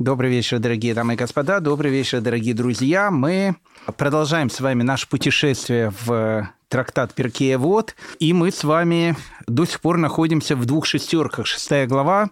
[0.00, 1.60] Добрый вечер, дорогие дамы и господа.
[1.60, 3.12] Добрый вечер, дорогие друзья.
[3.12, 3.54] Мы
[3.96, 7.94] продолжаем с вами наше путешествие в трактат Перкея Вот.
[8.18, 11.46] И мы с вами до сих пор находимся в двух шестерках.
[11.46, 12.30] Шестая глава,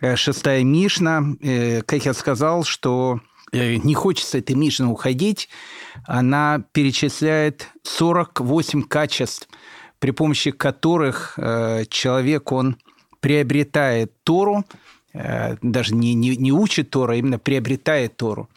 [0.00, 1.22] э, шестая Мишна.
[1.40, 3.20] Э, как я сказал, что
[3.52, 5.48] э, не хочется этой Мишны уходить.
[6.06, 9.48] Она перечисляет 48 качеств,
[9.98, 11.38] при помощи которых
[11.88, 12.76] человек, он
[13.20, 14.64] приобретает Тору,
[15.62, 18.48] даже не, не, не учит Тору, а именно приобретает Тору.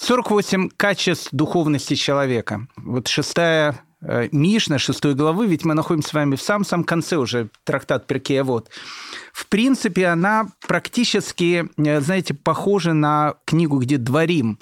[0.00, 2.66] 48 качеств духовности человека.
[2.76, 7.50] Вот шестая э, Мишна, шестой главы, ведь мы находимся с вами в самом-самом конце уже
[7.64, 8.70] трактат Перкея вот.
[9.32, 14.58] В принципе, она практически, э, знаете, похожа на книгу, где Дворим,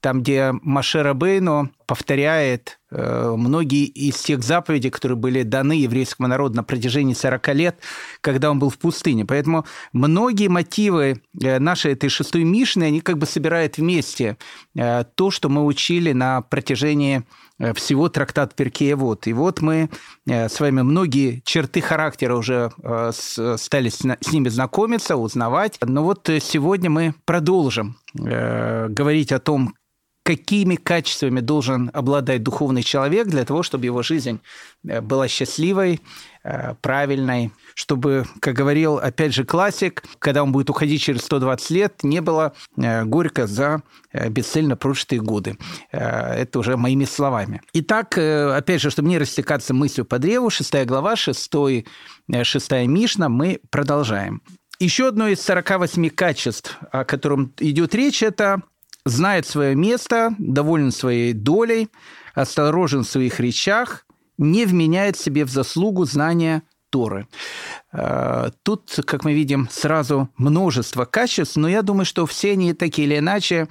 [0.00, 6.54] там, где Машера Бейну повторяет э, многие из тех заповедей, которые были даны еврейскому народу
[6.54, 7.80] на протяжении 40 лет,
[8.20, 9.26] когда он был в пустыне.
[9.26, 14.38] Поэтому многие мотивы э, нашей этой шестой Мишны, они как бы собирают вместе
[14.76, 17.24] э, то, что мы учили на протяжении
[17.74, 19.26] всего трактат Перкея вот.
[19.26, 19.90] И вот мы
[20.24, 22.70] с вами многие черты характера уже
[23.12, 25.78] стали с ними знакомиться, узнавать.
[25.82, 29.74] Но вот сегодня мы продолжим говорить о том,
[30.30, 34.38] какими качествами должен обладать духовный человек для того, чтобы его жизнь
[34.84, 36.00] э, была счастливой,
[36.44, 42.04] э, правильной, чтобы, как говорил, опять же, классик, когда он будет уходить через 120 лет,
[42.04, 45.56] не было э, горько за бесцельно прожитые годы.
[45.92, 47.60] Это уже моими словами.
[47.72, 51.52] Итак, опять же, чтобы не растекаться мыслью по древу, 6 глава, 6,
[52.42, 54.42] 6 Мишна, мы продолжаем.
[54.80, 58.62] Еще одно из 48 качеств, о котором идет речь, это
[59.04, 61.88] знает свое место, доволен своей долей,
[62.34, 64.06] осторожен в своих речах,
[64.38, 67.28] не вменяет себе в заслугу знания Торы.
[67.92, 73.06] Э, тут, как мы видим, сразу множество качеств, но я думаю, что все они такие
[73.06, 73.68] или иначе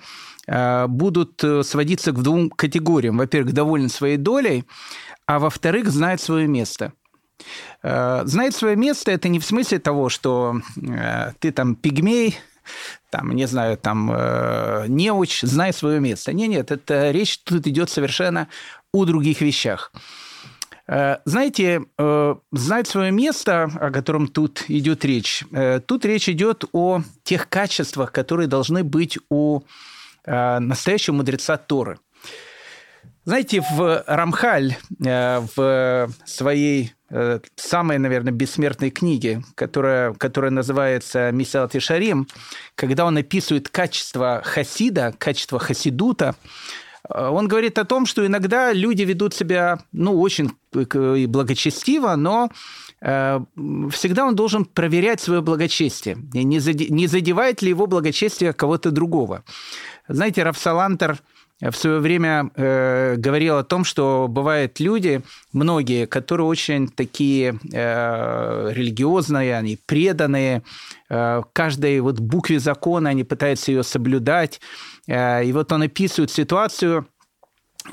[0.48, 3.18] э, будут э, сводиться к двум категориям.
[3.18, 4.66] Во-первых, доволен своей долей,
[5.26, 6.94] а во-вторых, знает свое место.
[7.82, 10.56] Знает свое место– это не в смысле того, что
[11.40, 12.38] ты там пигмей,
[13.10, 16.34] там, не знаю, там, э, неуч, знай свое место.
[16.34, 18.48] Нет, нет, это речь тут идет совершенно
[18.94, 19.92] о других вещах.
[20.88, 26.64] Э, знаете, э, знать свое место, о котором тут идет речь, э, тут речь идет
[26.74, 29.62] о тех качествах, которые должны быть у
[30.26, 31.98] настоящего мудреца Торы.
[33.24, 36.99] Знаете, в Рамхаль, в своей Э,
[37.56, 42.28] самой, наверное, бессмертной книги, которая, которая называется «Мисалат и Шарим»,
[42.76, 46.36] когда он описывает качество хасида, качество хасидута,
[47.10, 52.52] э, он говорит о том, что иногда люди ведут себя, ну, очень благочестиво, но
[53.02, 53.40] э,
[53.92, 59.44] всегда он должен проверять свое благочестие, не задевает ли его благочестие кого-то другого.
[60.08, 61.20] Знаете, Рафсалантер–
[61.62, 65.22] в свое время э, говорил о том, что бывают люди,
[65.52, 70.64] многие, которые очень такие э, религиозные, они преданные,
[71.10, 74.62] э, каждой вот букве закона они пытаются ее соблюдать.
[75.08, 77.08] Э, и вот он описывает ситуацию,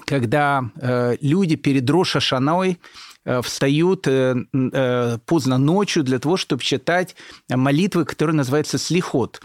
[0.05, 2.79] когда э, люди перед Роша Шаной
[3.25, 7.17] э, встают э, э, поздно ночью для того, чтобы читать
[7.49, 9.41] молитвы, которые называются слихот.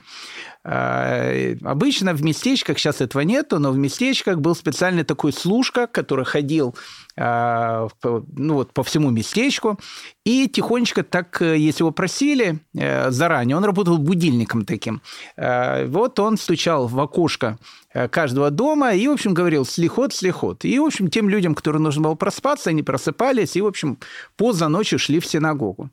[0.64, 6.26] А, обычно в местечках, сейчас этого нету, но в местечках был специальный такой служка, который
[6.26, 6.76] ходил
[7.18, 9.80] а, ну, вот, по всему местечку.
[10.24, 15.02] И тихонечко так, э, если его просили э, заранее, он работал будильником таким.
[15.36, 17.58] Вот он стучал в окошко
[17.94, 20.64] э, каждого дома и, в общем, говорил «слихот, слихот».
[20.64, 23.98] И, в общем, тем людям, которым нужно было проспаться, они просыпались и, в общем,
[24.38, 25.90] поздно ночью шли в синагогу.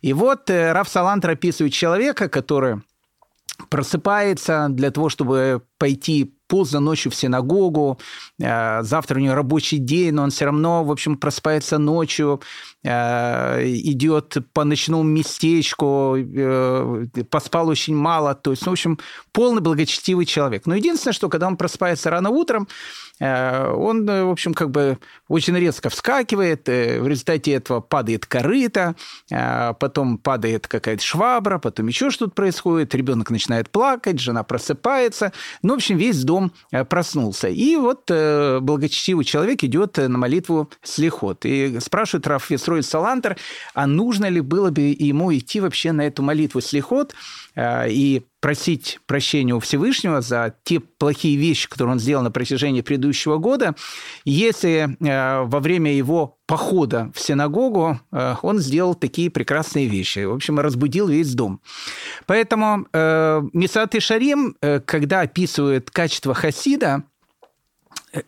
[0.00, 2.80] И вот Раф Салантр описывает человека, который
[3.76, 7.98] просыпается для того, чтобы пойти поздно ночью в синагогу,
[8.40, 12.40] э, завтра у него рабочий день, но он все равно, в общем, просыпается ночью,
[12.84, 18.98] э, идет по ночному местечку, э, поспал очень мало, то есть, в общем,
[19.32, 20.62] полный благочестивый человек.
[20.66, 22.68] Но единственное, что когда он просыпается рано утром,
[23.20, 24.98] он, в общем, как бы
[25.28, 28.94] очень резко вскакивает, в результате этого падает корыто,
[29.28, 35.32] потом падает какая-то швабра, потом еще что-то происходит, ребенок начинает плакать, жена просыпается,
[35.62, 37.48] ну, в общем, весь дом э, проснулся.
[37.48, 41.44] И вот э, благочестивый человек идет на молитву слихот.
[41.44, 43.36] И спрашивает Раф Весрой Салантер,
[43.74, 47.14] а нужно ли было бы ему идти вообще на эту молитву слихот?
[47.56, 52.82] Э, и просить прощения у Всевышнего за те плохие вещи, которые он сделал на протяжении
[52.82, 53.74] предыдущего года,
[54.24, 60.24] если э, во время его похода в синагогу э, он сделал такие прекрасные вещи.
[60.24, 61.60] В общем, разбудил весь дом.
[62.26, 67.04] Поэтому Мисат и Шарим, когда описывает качество хасида,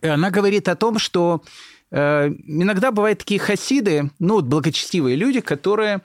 [0.02, 1.42] она говорит о том, что
[1.90, 6.02] иногда бывают такие хасиды, ну, вот благочестивые люди, которые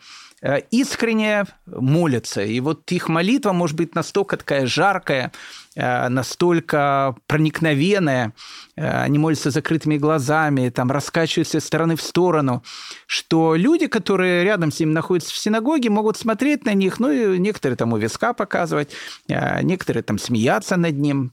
[0.72, 2.44] искренне молятся.
[2.44, 5.31] И вот их молитва может быть настолько такая жаркая,
[5.75, 8.34] э, настолько проникновенная,
[8.75, 12.63] э, они молятся закрытыми глазами, там раскачиваются из стороны в сторону,
[13.07, 17.39] что люди, которые рядом с ним находятся в синагоге, могут смотреть на них, ну и
[17.39, 18.92] некоторые там у виска показывать,
[19.28, 21.31] некоторые там смеяться над ним,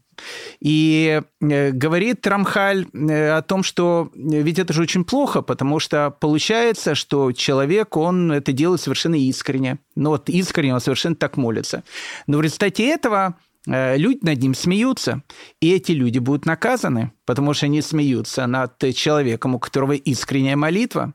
[0.60, 5.78] и э, говорит Рамхаль э, о том, что э, ведь это же очень плохо, потому
[5.78, 9.78] что получается, что человек, он это делает совершенно искренне.
[9.96, 11.82] Ну вот искренне он совершенно так молится.
[12.26, 13.36] Но в результате этого
[13.66, 15.22] люди над ним смеются,
[15.60, 21.12] и эти люди будут наказаны, потому что они смеются над человеком, у которого искренняя молитва.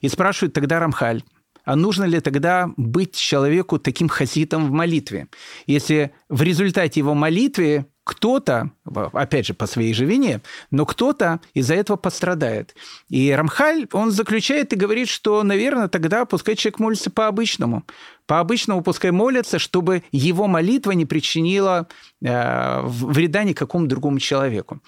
[0.00, 1.24] И спрашивают тогда Рамхаль,
[1.68, 5.28] а нужно ли тогда быть человеку таким хаситом в молитве?
[5.66, 8.70] Если в результате его молитвы кто-то,
[9.12, 10.40] опять же, по своей же вине,
[10.70, 12.74] но кто-то из-за этого пострадает.
[13.10, 17.84] И Рамхаль, он заключает и говорит, что, наверное, тогда пускай человек молится по-обычному.
[18.26, 21.86] По-обычному пускай молится, чтобы его молитва не причинила
[22.24, 24.80] э, вреда никакому другому человеку.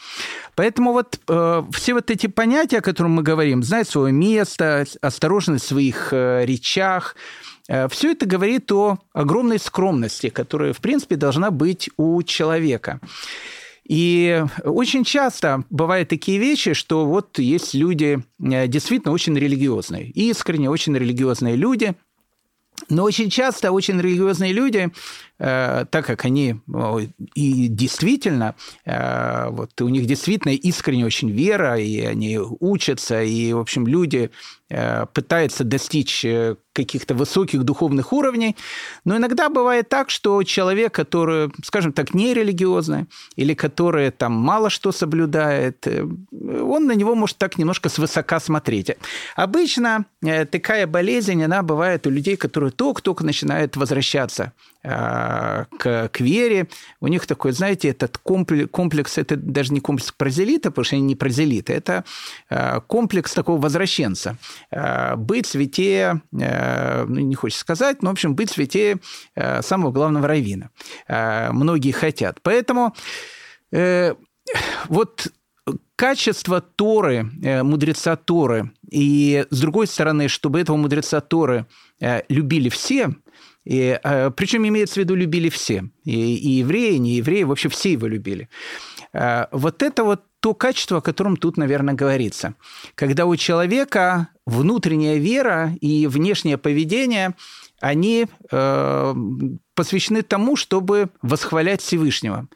[0.55, 5.67] Поэтому вот э, все вот эти понятия, о которых мы говорим, знать свое место, осторожность
[5.67, 7.50] в своих э, речах, Э,
[7.90, 13.00] Все это говорит о огромной скромности, которая, в принципе, должна быть у человека.
[13.90, 20.70] И очень часто бывают такие вещи, что вот есть люди э, действительно очень религиозные, искренне
[20.70, 21.94] очень религиозные люди,
[22.88, 24.93] но очень часто очень религиозные люди
[25.43, 26.56] Э, так как они
[27.34, 33.58] и действительно, э, вот у них действительно искренне очень вера, и они учатся, и, в
[33.58, 34.31] общем, люди
[34.70, 36.25] э, пытаются достичь
[36.72, 38.56] каких-то высоких духовных уровней,
[39.05, 43.06] но иногда бывает так, что человек, который, скажем так, нерелигиозный,
[43.37, 45.87] или который там мало что соблюдает,
[46.32, 48.93] он на него может так немножко свысока смотреть.
[49.34, 50.06] Обычно
[50.50, 54.52] такая болезнь, она бывает у людей, которые только-только начинают возвращаться
[54.82, 56.69] к, к вере.
[57.00, 61.17] У них такой, знаете, этот комплекс, это даже не комплекс прозелита, потому что они не
[61.17, 62.05] прозелиты, это
[62.49, 64.38] э, комплекс такого возвращенца.
[64.71, 69.00] Э, быть святее, э, ну, не хочется сказать, но, в общем, быть святее
[69.61, 70.71] самого главного равина.
[71.09, 72.41] Многие хотят.
[72.43, 72.94] Поэтому
[74.88, 75.27] вот
[75.97, 77.31] качество Торы,
[77.62, 81.67] мудреца Торы, и, с другой стороны, чтобы этого мудреца Торы
[82.29, 83.11] любили все–
[83.65, 85.85] и, э, причем имеется в виду любили все.
[86.05, 88.49] И, и евреи, и не евреи, вообще все его любили.
[89.12, 92.55] Э, вот это вот то качество, о котором тут, наверное, говорится.
[92.95, 97.35] Когда у человека внутренняя вера и внешнее поведение,
[97.81, 99.15] они э,
[99.75, 102.49] посвящены тому, чтобы восхвалять Всевышнего.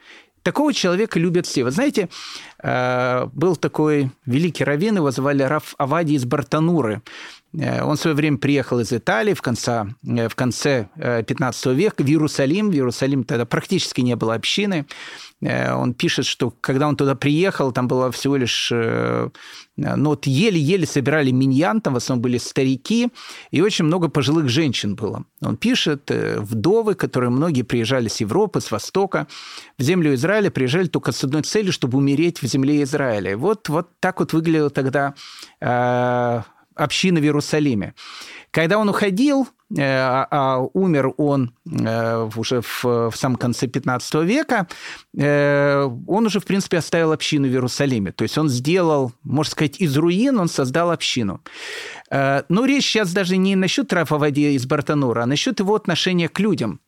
[0.42, 1.64] Такого человека любят все.
[1.64, 2.08] Вы знаете,
[2.62, 7.02] э, был такой великий раввин, его звали Раф Авади из Бартануры.
[7.58, 11.74] Э, он в свое время приехал из Италии в конце, э, в конце 15 э,
[11.74, 12.70] века в Иерусалим.
[12.70, 14.86] В Иерусалим тогда практически не было общины.
[15.40, 18.72] Он пишет, что когда он туда приехал, там было всего лишь...
[19.76, 23.08] Ну, вот еле-еле собирали миньян, там в основном были старики,
[23.50, 25.24] и очень много пожилых женщин было.
[25.42, 29.26] Он пишет, вдовы, которые многие приезжали с Европы, с Востока,
[29.76, 33.36] в землю Израиля приезжали только с одной целью, чтобы умереть в земле Израиля.
[33.36, 35.14] Вот, вот так вот выглядела тогда
[36.74, 37.94] общины в Иерусалиме.
[38.50, 44.14] Когда он уходил, э, а, а умер он э, уже в, в самом конце 15
[44.22, 44.68] века,
[45.16, 48.12] э, он уже, в принципе, оставил общину в Иерусалиме.
[48.12, 51.40] То есть он сделал, можно сказать, из руин он создал общину.
[52.10, 56.80] Но речь сейчас даже не насчет Рафавади из Бартанура, а насчет его отношения к людям.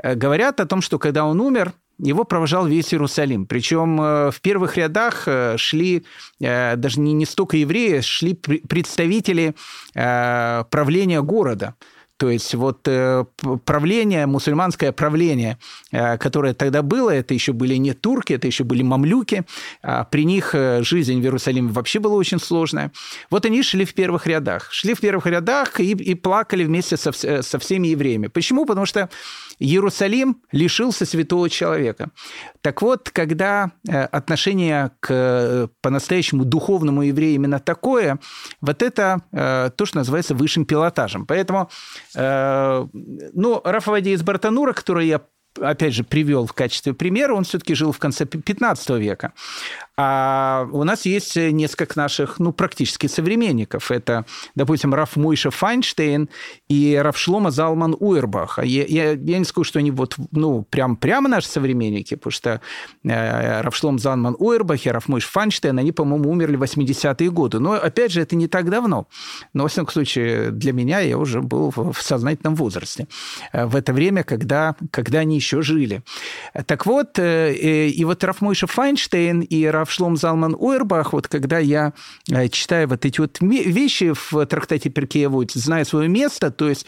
[0.00, 3.46] Говорят о том, что когда он умер, его провожал весь Иерусалим.
[3.46, 6.04] Причем э, в первых рядах э, шли
[6.40, 9.54] э, даже не, не столько евреи, шли представители
[9.94, 11.74] правления города.
[12.18, 13.24] То есть вот э,
[13.64, 15.56] правление, мусульманское правление,
[15.92, 19.44] э, которое тогда было, это еще были не турки, это еще были мамлюки.
[19.82, 22.90] А при них э, жизнь в Иерусалиме вообще была очень сложная.
[23.30, 24.72] Вот они шли в первых рядах.
[24.72, 28.26] Шли в первых рядах и, и плакали вместе со, со всеми евреями.
[28.26, 28.66] Почему?
[28.66, 29.08] Потому что
[29.60, 32.10] Иерусалим лишился святого человека.
[32.62, 38.18] Так вот, когда отношение к по-настоящему духовному еврею именно такое,
[38.60, 41.26] вот это то, что называется высшим пилотажем.
[41.26, 41.70] Поэтому
[42.14, 45.22] ну, Рафавади из Бартанура, который я
[45.60, 49.32] опять же, привел в качестве примера, он все-таки жил в конце 15 века.
[50.00, 53.90] А у нас есть несколько наших, ну, практически современников.
[53.90, 56.28] Это, допустим, Раф Мойша Файнштейн
[56.68, 58.60] и Раф Шлома Залман Уэрбах.
[58.62, 62.60] Я, я, я не скажу, что они вот, ну, прям, прямо наши современники, потому что
[63.02, 67.58] э, Раф Шлом Залман Уэрбах и Раф Мойш Файнштейн, они, по-моему, умерли в 80-е годы.
[67.58, 69.08] Но, опять же, это не так давно.
[69.52, 73.08] Но, во всяком случае, для меня я уже был в, в сознательном возрасте.
[73.52, 76.02] Э, в это время, когда, когда они еще жили.
[76.66, 81.58] Так вот, э, э, и вот Раф Файнштейн и Раф Шлом Залман Ойрбах, вот когда
[81.58, 81.92] я
[82.30, 86.86] э, читаю вот эти вот вещи в трактате Перкея зная свое место, то есть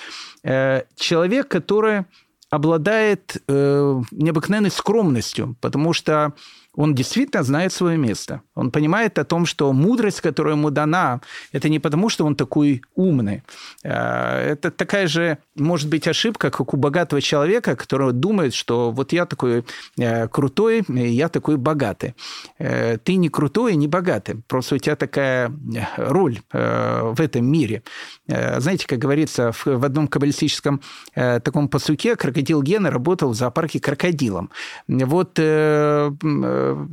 [0.96, 2.04] человек, который
[2.50, 6.32] обладает необыкновенной скромностью, потому что
[6.80, 8.40] он действительно знает свое место.
[8.54, 11.20] Он понимает о том, что мудрость, которая ему дана,
[11.52, 13.42] это не потому, что он такой умный.
[13.84, 19.12] Э, это такая же, может быть, ошибка, как у богатого человека, который думает, что вот
[19.12, 19.64] я такой
[19.98, 22.14] э, крутой, я такой богатый.
[22.58, 24.36] Э, ты не крутой и не богатый.
[24.48, 25.52] Просто у тебя такая
[25.98, 27.82] роль в этом мире.
[28.26, 30.80] Знаете, как говорится в одном каббалистическом
[31.14, 34.50] таком посуке, крокодил Гена работал в зоопарке крокодилом.
[34.88, 35.38] Вот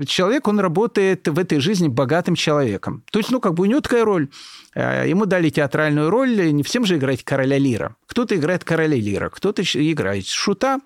[0.06, 3.04] человек, он работает в этой жизни богатым человеком.
[3.12, 4.30] То есть, ну, как бы у него такая роль.
[4.76, 7.96] Э, ему дали театральную роль, не всем же играть короля Лира.
[8.08, 10.80] Кто-то играет короля Лира, кто-то играет шута.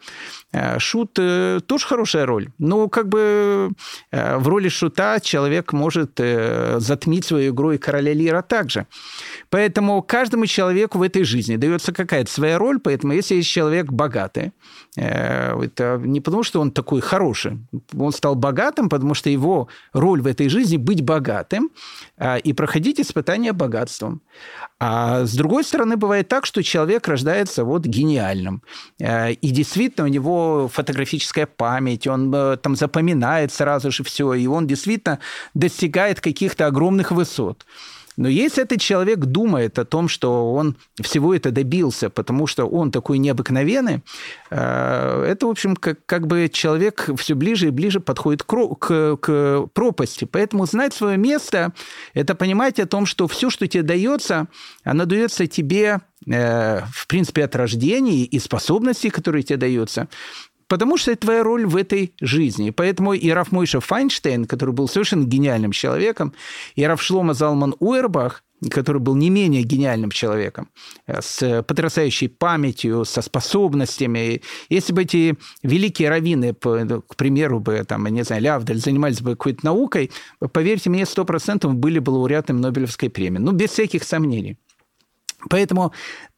[0.52, 2.50] Э, шут э, тоже хорошая роль.
[2.58, 3.72] Но как бы
[4.12, 6.20] в роли шута человек может
[6.78, 8.88] затмить свою игру и короля Лира также.
[9.50, 14.52] Поэтому каждому человеку в этой жизни дается какая-то своя роль, поэтому если есть человек богатый,
[14.96, 17.60] это не потому, что он такой хороший,
[17.98, 21.70] он стал богатым, потому что его роль в этой жизни быть богатым
[22.44, 24.22] и проходить испытания богатством.
[24.84, 28.64] А с другой стороны, бывает так, что человек рождается вот гениальным.
[29.00, 34.48] Э, и действительно у него фотографическая память, он э, там запоминает сразу же все, и
[34.48, 35.20] он действительно
[35.54, 37.64] достигает каких-то огромных высот.
[38.22, 42.92] Но если этот человек думает о том, что он всего это добился, потому что он
[42.92, 44.04] такой необыкновенный,
[44.52, 49.18] э, это, в общем, как, как бы человек все ближе и ближе подходит к, к,
[49.18, 50.26] к пропасти.
[50.26, 51.74] Поэтому знать свое место–
[52.14, 54.48] это понимать о том, что все, что тебе дается,
[54.84, 60.08] оно дается тебе э, в принципе, от рождения и способностей, которые тебе даются,
[60.72, 62.70] Потому что это твоя роль в этой жизни.
[62.70, 66.34] Поэтому и Раф Мойша Файнштейн, который был совершенно гениальным человеком,
[66.76, 70.70] и Раф Шлома Залман Уэрбах, который был не менее гениальным человеком,
[71.08, 74.44] э, с потрясающей памятью, со способностями.
[74.70, 79.66] Если бы эти великие раввины, к примеру, бы, там, не знаю, Лявдаль, занимались бы какой-то
[79.66, 80.10] наукой,
[80.54, 83.40] поверьте мне, сто процентов были бы лауреатами Нобелевской премии.
[83.40, 84.58] Ну, без всяких сомнений.
[85.50, 85.92] Поэтому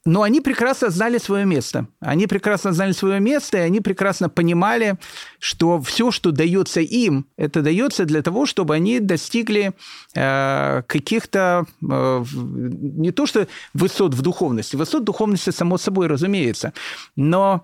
[0.06, 1.88] но они прекрасно знали свое место.
[2.00, 4.98] Они прекрасно знали свое место, и они прекрасно понимали,
[5.40, 9.74] что все, что дается им, это дается для того, чтобы они достигли
[10.14, 16.74] э, каких-то э, не то что высот в духовности, высот духовности само собой разумеется,
[17.16, 17.64] но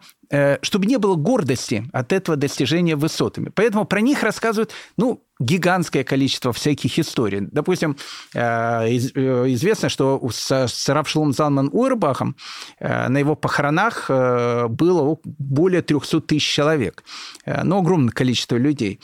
[0.62, 3.51] чтобы не было гордости от этого достижения высотами.
[3.53, 7.48] Поэтому про них рассказывают, ну, гигантское количество всяких историй.
[7.51, 7.98] Допустим,
[8.33, 12.36] э, э, известно, что с Равшлом Залман Уэрбахом
[12.79, 17.03] на его похоронах было более 300 тысяч человек.
[17.45, 19.00] Ну, огромное количество людей.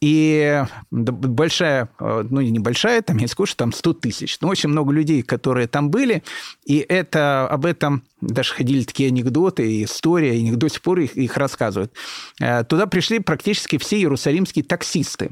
[0.00, 4.92] И большая, ну, не небольшая, там, я скажу, что там 100 тысяч, но очень много
[4.92, 6.22] людей, которые там были,
[6.64, 11.36] и это, об этом даже ходили такие анекдоты, история, и до сих пор их, их
[11.36, 11.92] рассказывают.
[12.40, 15.30] Э, туда пришли практически все иерусалимские таксисты,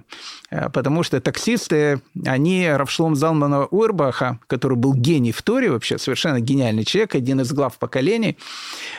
[0.51, 6.41] э, потому что таксисты, они Равшлом Залмана Уэрбаха, который был гений в Торе вообще, совершенно
[6.41, 8.39] гениальный человек, один из глав поколений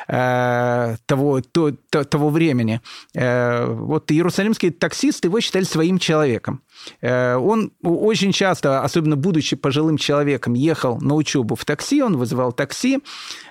[0.08, 2.82] э, того, то, того времени.
[3.14, 6.62] Вот иерусалимские таксисты его считали своим человеком.
[7.02, 13.00] Он очень часто, особенно будучи пожилым человеком, ехал на учебу в такси, он вызывал такси,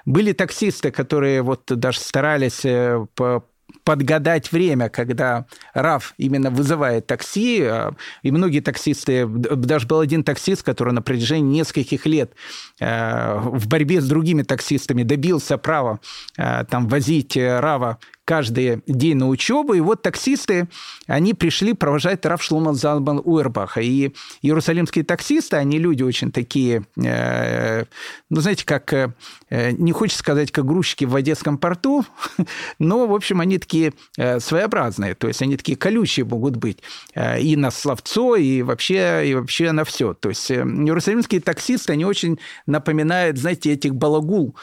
[0.04, 3.06] были таксисты, которые вот даже старались э,
[3.84, 7.90] подгадать время, когда РАФ именно вызывает такси, э,
[8.22, 12.32] и многие таксисты, даже был один таксист, который на протяжении нескольких лет
[12.80, 16.00] э, в борьбе с другими таксистами добился права
[16.36, 19.72] там возить РАВа каждый день на учебу.
[19.74, 20.68] И вот таксисты,
[21.06, 23.80] они пришли провожать Раф Шлома Залбан Уэрбаха.
[23.80, 27.84] И иерусалимские таксисты, они люди очень такие, э,
[28.28, 29.12] ну, знаете, как, э,
[29.70, 32.04] не хочется сказать, как грузчики в Одесском порту,
[32.80, 36.78] но, в общем, они такие э, своеобразные, то есть они такие колючие могут быть
[37.40, 40.14] и на словцо, и вообще, и вообще на все.
[40.14, 44.56] То есть иерусалимские таксисты, они очень напоминают, знаете, этих балагул,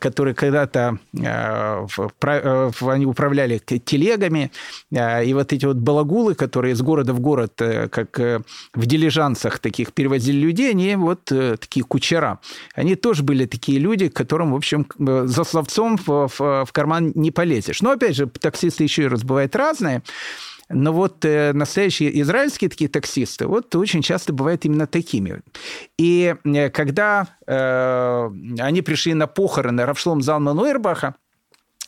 [0.00, 4.50] которые когда-то они управляли телегами,
[4.90, 7.52] и вот эти вот балагулы, которые из города в город,
[7.90, 12.40] как в дилижансах таких перевозили людей, они вот такие кучера.
[12.74, 17.82] Они тоже были такие люди, которым, в общем, за словцом в карман не полезешь.
[17.82, 20.02] Но, опять же, таксисты еще и раз бывают разные.
[20.68, 25.40] Но вот э, настоящие израильские такие таксисты, вот очень часто бывают именно такими.
[25.96, 31.14] И э, когда э, они пришли на похороны Равшлом Залмана Уэрбаха,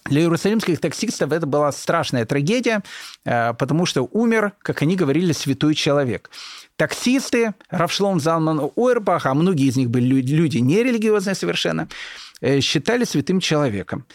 [0.07, 2.83] для иерусалимских таксистов это была страшная трагедия,
[3.25, 6.31] э, потому что умер, как они говорили, святой человек.
[6.77, 11.89] Таксисты, Равшлом Залман Уэрбах, а многие из них были люди нерелигиозные совершенно,
[12.41, 14.07] э, считали святым человеком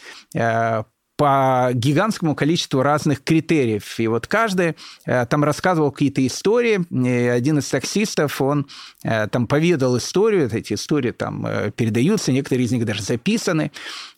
[1.17, 4.00] по гигантскому количеству разных критериев.
[4.00, 6.86] И вот каждый э, там рассказывал какие-то истории.
[6.91, 8.67] И один из таксистов, он
[9.03, 13.72] э, там поведал историю, эти истории там э, передаются, некоторые из них даже записаны.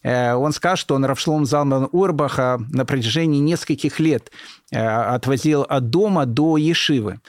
[0.04, 4.32] Он сказал, что он Равшлом Залман Урбаха на протяжении нескольких лет
[4.72, 7.20] отвозил от дома до Ешивы.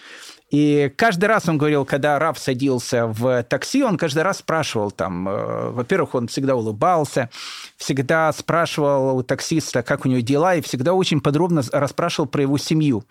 [0.50, 5.28] И каждый раз он говорил, когда Раф садился в такси, он каждый раз спрашивал там,
[5.28, 7.28] э, во-первых, он всегда улыбался,
[7.76, 12.56] всегда спрашивал у таксиста, как у него дела, и всегда очень подробно расспрашивал про его
[12.56, 13.04] семью,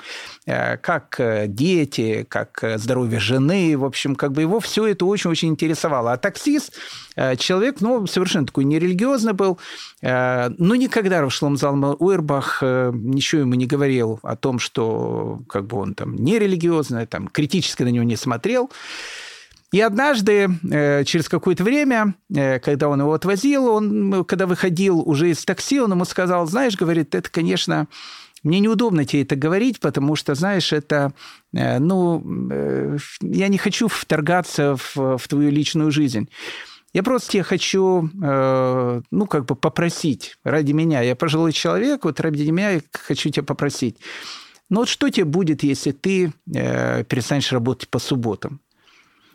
[0.47, 5.49] э, как э, дети, как здоровье жены, в общем, как бы его все это очень-очень
[5.49, 6.13] интересовало.
[6.13, 6.73] А таксист,
[7.37, 9.59] человек, ну, совершенно такой нерелигиозный был,
[10.01, 15.95] но никогда Равшлом Залма Уэрбах ничего ему не говорил о том, что как бы он
[15.95, 18.69] там нерелигиозный, там критически на него не смотрел.
[19.71, 25.29] И однажды, э, через какое-то время, э, когда он его отвозил, он, когда выходил уже
[25.29, 27.87] из такси, он ему сказал, знаешь, говорит, это, конечно,
[28.43, 31.11] мне неудобно тебе это говорить, потому что, знаешь, это,
[31.53, 32.23] э, ну,
[33.21, 36.29] я не хочу вторгаться в, в твою личную жизнь.
[36.93, 41.01] Я просто тебя хочу, ну, как бы попросить ради меня.
[41.01, 43.97] Я пожилой человек, вот ради меня я хочу тебя попросить.
[44.69, 48.59] Но вот что тебе будет, если ты э, перестанешь работать по субботам?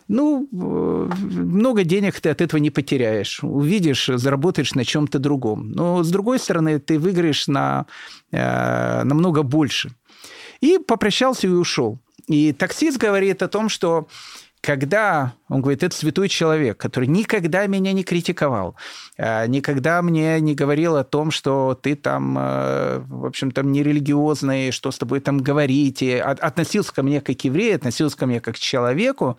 [0.09, 3.41] Ну, э, много денег ты от этого не потеряешь.
[3.43, 5.71] Увидишь, заработаешь на чем-то другом.
[5.71, 7.87] Но, с другой стороны, ты выиграешь на,
[8.31, 9.93] э, намного больше.
[10.61, 11.99] И попрощался и ушел.
[12.29, 14.09] И таксист говорит о том, что
[14.63, 18.77] когда, он говорит, это святой человек, который никогда меня не критиковал,
[19.19, 24.71] э, никогда мне не говорил о том, что ты там, э, в общем, там нерелигиозный,
[24.71, 28.41] что с тобой там говорить, и относился ко мне как к еврею, относился ко мне
[28.41, 29.37] как к человеку,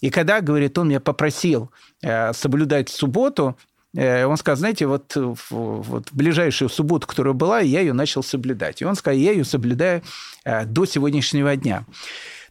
[0.00, 1.70] и когда, говорит, он меня попросил
[2.02, 3.56] э, соблюдать субботу,
[3.96, 5.16] он сказал, знаете, вот,
[5.50, 8.82] вот ближайшую субботу, которая была, я ее начал соблюдать.
[8.82, 10.02] И он сказал, я ее соблюдаю
[10.44, 11.84] до сегодняшнего дня.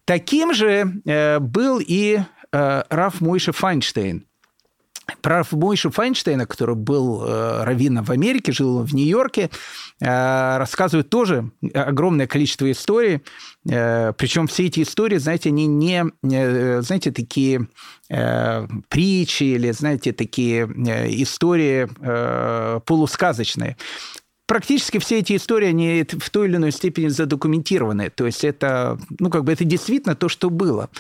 [0.05, 2.19] Таким же э, был и
[2.51, 4.25] э, Раф Мойша Файнштейн.
[5.21, 9.49] Про Раф Мойша Файнштейна, который был э, раввином в Америке, жил в Нью-Йорке,
[9.99, 13.21] рассказывают тоже огромное количество историй.
[13.63, 17.67] Причем все эти истории, знаете, они не, знаете, такие
[18.09, 20.65] притчи или, знаете, такие
[21.21, 21.87] истории
[22.81, 23.77] полусказочные
[24.53, 28.11] практически все эти истории, они в той или иной степени задокументированы.
[28.11, 30.91] То есть это, ну, как бы это действительно то, что было.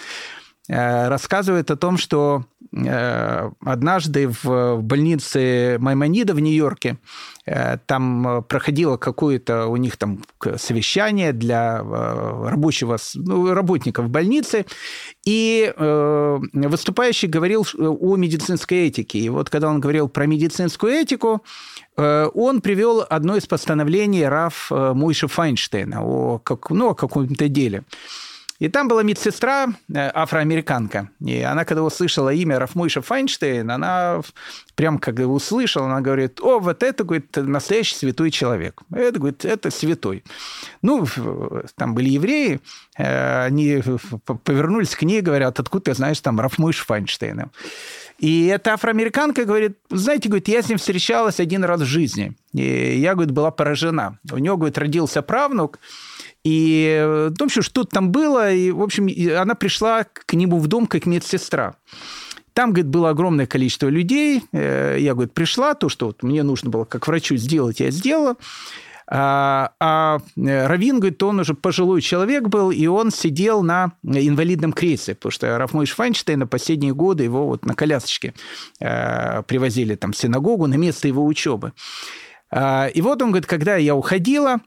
[0.69, 6.99] Э, рассказывает о том, что э, однажды в больнице Маймонида в Нью-Йорке
[7.45, 10.23] э, там проходило какое-то у них там
[10.55, 14.65] совещание для рабочего, ну, работников больницы,
[15.25, 19.19] и выступающий говорил о медицинской этике.
[19.19, 21.43] И вот когда он говорил про медицинскую этику,
[21.95, 27.83] он привел одно из постановлений Раф Мойша Файнштейна о, как, ну, о каком-то деле.
[28.59, 31.09] И там была медсестра, э, афроамериканка.
[31.19, 34.21] И она, когда услышала имя Рафмойша Файнштейн, она
[34.75, 38.81] прям как услышала, она говорит, о, вот это, говорит, настоящий святой человек.
[38.91, 40.23] Это, говорит, это святой.
[40.81, 41.05] Ну,
[41.75, 42.59] там были евреи,
[42.97, 43.81] э, они
[44.43, 47.49] повернулись к ней, говорят, откуда ты знаешь там Рафмойш Файнштейна?
[48.23, 52.37] И эта афроамериканка говорит, знаете, говорит, я с ним встречалась один раз в жизни.
[52.53, 54.17] И я, говорит, была поражена.
[54.31, 55.79] У него, говорит, родился правнук,
[56.45, 60.87] и, в общем, что там было, и, в общем, она пришла к нему в дом
[60.87, 61.75] как медсестра.
[62.53, 64.41] Там, говорит, было огромное количество людей.
[64.53, 68.37] Э, я, говорит, пришла, то, что вот мне нужно было как врачу сделать, я сделала.
[69.07, 74.73] А, а э, Равин, говорит, он уже пожилой человек был, и он сидел на инвалидном
[74.73, 78.33] кресле, потому что Рафмой Файнштейн на последние годы его вот на колясочке
[78.79, 81.73] привозили там в синагогу на место его учебы.
[82.49, 84.59] А, и вот он говорит, когда я уходила,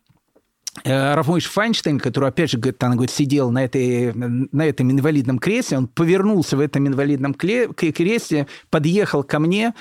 [0.85, 5.39] Э, Рафмойш Файнштейн, который, опять же, говорит, она говорит, сидел на, этой, на этом инвалидном
[5.39, 9.75] кресле, он повернулся в этом инвалидном кресле, подъехал ко мне,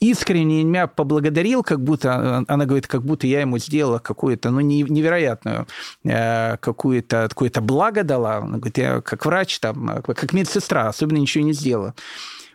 [0.00, 5.66] искренне меня поблагодарил, как будто, она говорит, как будто я ему сделала какую-то, ну, невероятную,
[6.02, 8.36] какую-то, какое-то благо дала.
[8.38, 11.94] Она говорит, я как врач, там, как медсестра, особенно ничего не сделала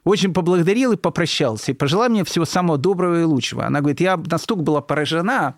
[0.06, 3.65] очень поблагодарил и попрощался, и пожелал мне всего самого доброго и лучшего.
[3.65, 5.56] Она говорит, я настолько была поражена,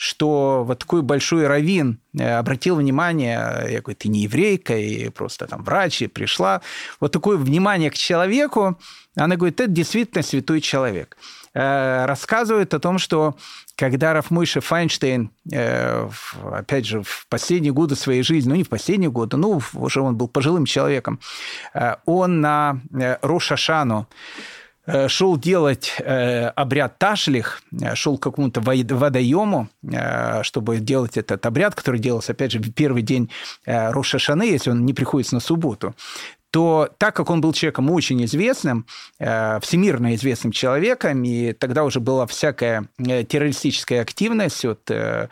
[0.00, 5.46] что вот такой большой раввин э, обратил внимание, я говорю, ты не еврейка, и просто
[5.46, 6.62] там врач, и пришла.
[7.00, 8.78] Вот такое внимание к человеку,
[9.14, 11.18] она говорит, это действительно святой человек.
[11.52, 13.36] Э, рассказывает о том, что
[13.76, 16.08] когда Рафмойша Файнштейн, э,
[16.50, 20.16] опять же, в последние годы своей жизни, ну не в последние годы, ну уже он
[20.16, 21.20] был пожилым человеком,
[22.06, 22.80] он на
[23.20, 24.08] Рошашану
[25.08, 27.62] шел делать обряд ташлих,
[27.94, 29.68] шел к какому-то водоему,
[30.42, 33.30] чтобы делать этот обряд, который делался, опять же, в первый день
[33.64, 35.94] Рошашаны, если он не приходится на субботу
[36.50, 38.86] то так как он был человеком очень известным,
[39.18, 45.28] э, всемирно известным человеком, и тогда уже была всякая э, террористическая активность от э,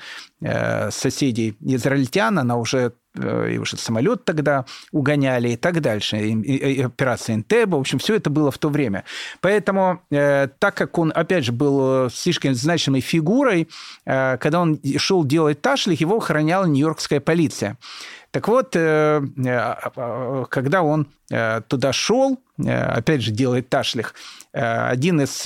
[0.90, 6.82] соседей израильтян, она уже и уже самолет тогда угоняли и так дальше, и, и, и
[6.82, 9.02] операция Интеба, в общем, все это было в то время.
[9.40, 13.68] Поэтому, э, так как он, опять же, был слишком значимой фигурой,
[14.04, 17.76] э, когда он шел делать ташлих, его охраняла нью-йоркская полиция.
[18.30, 24.14] Так вот, э, э, когда он э, туда шел, опять же, делает ташлих,
[24.52, 25.42] один из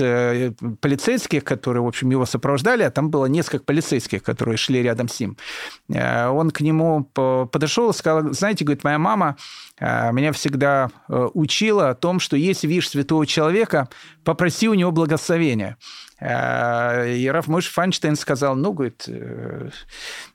[0.80, 5.20] полицейских, которые, в общем, его сопровождали, а там было несколько полицейских, которые шли рядом с
[5.20, 5.36] ним,
[5.90, 9.36] он к нему подошел и сказал, знаете, говорит, моя мама
[9.78, 13.90] меня всегда учила о том, что если видишь святого человека,
[14.24, 15.76] попроси у него благословения.
[16.24, 19.08] И Раф Мойш Фанштейн сказал, ну, говорит,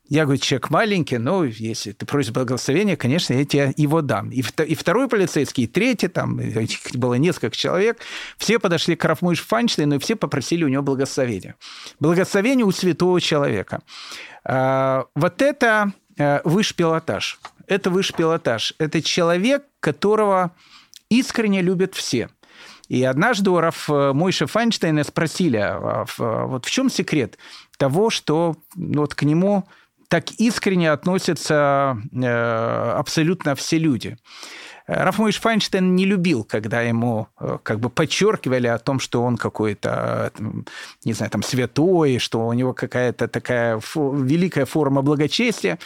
[0.09, 4.29] я, говорю, человек маленький, но если ты просишь благословения, конечно, я тебе его дам.
[4.29, 6.41] И, и второй полицейский, и третий, там
[6.93, 7.99] было несколько человек,
[8.37, 11.55] все подошли к Рафмуиш Фанштейну, и все попросили у него благословения.
[11.99, 13.81] Благословение у святого человека.
[14.43, 17.39] А, вот это э, высший пилотаж.
[17.67, 18.73] Это высший пилотаж.
[18.77, 20.55] Это человек, которого
[21.09, 22.29] искренне любят все.
[22.87, 27.37] И однажды у Раф э, Мойша Файнштейна спросили, а, а вот в чем секрет
[27.77, 29.65] того, что ну, вот к нему
[30.07, 34.17] так искренне относятся э, абсолютно все люди.
[34.87, 40.31] Рафмович Файнштейн не любил, когда ему э, как бы подчеркивали о том, что он какой-то,
[41.03, 45.77] не знаю, там, святой, что у него какая-то такая великая форма благочестия.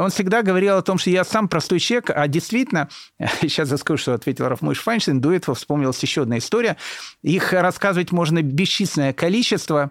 [0.00, 2.88] Он всегда говорил о том, что я сам простой человек, а действительно,
[3.42, 6.76] сейчас я скажу, что ответил Рафмыш Файнштейн, до этого вспомнилась еще одна история.
[7.22, 9.90] Их рассказывать можно бесчисленное количество,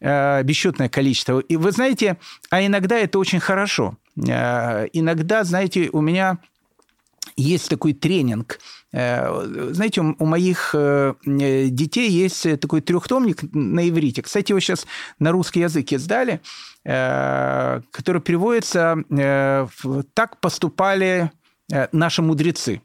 [0.00, 1.40] э, бесчетное количество.
[1.40, 2.18] И вы знаете,
[2.50, 3.96] а иногда это очень хорошо.
[4.16, 6.38] Э, иногда, знаете, у меня
[7.36, 8.58] есть такой тренинг.
[8.92, 10.74] Э, знаете, у моих
[11.24, 14.22] детей есть такой трехтомник на иврите.
[14.22, 14.86] Кстати, его сейчас
[15.18, 16.34] на русский язык издали.
[16.34, 16.38] Э,
[16.84, 19.66] который переводится э,
[20.14, 21.30] «Так поступали
[21.72, 22.82] э, наши мудрецы».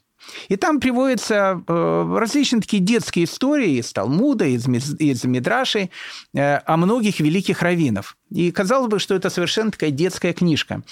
[0.47, 5.91] И там приводятся различные такие детские истории из Талмуда, из, из Мидрашей
[6.33, 8.17] о многих великих раввинов.
[8.29, 10.83] И казалось бы, что это совершенно такая детская книжка.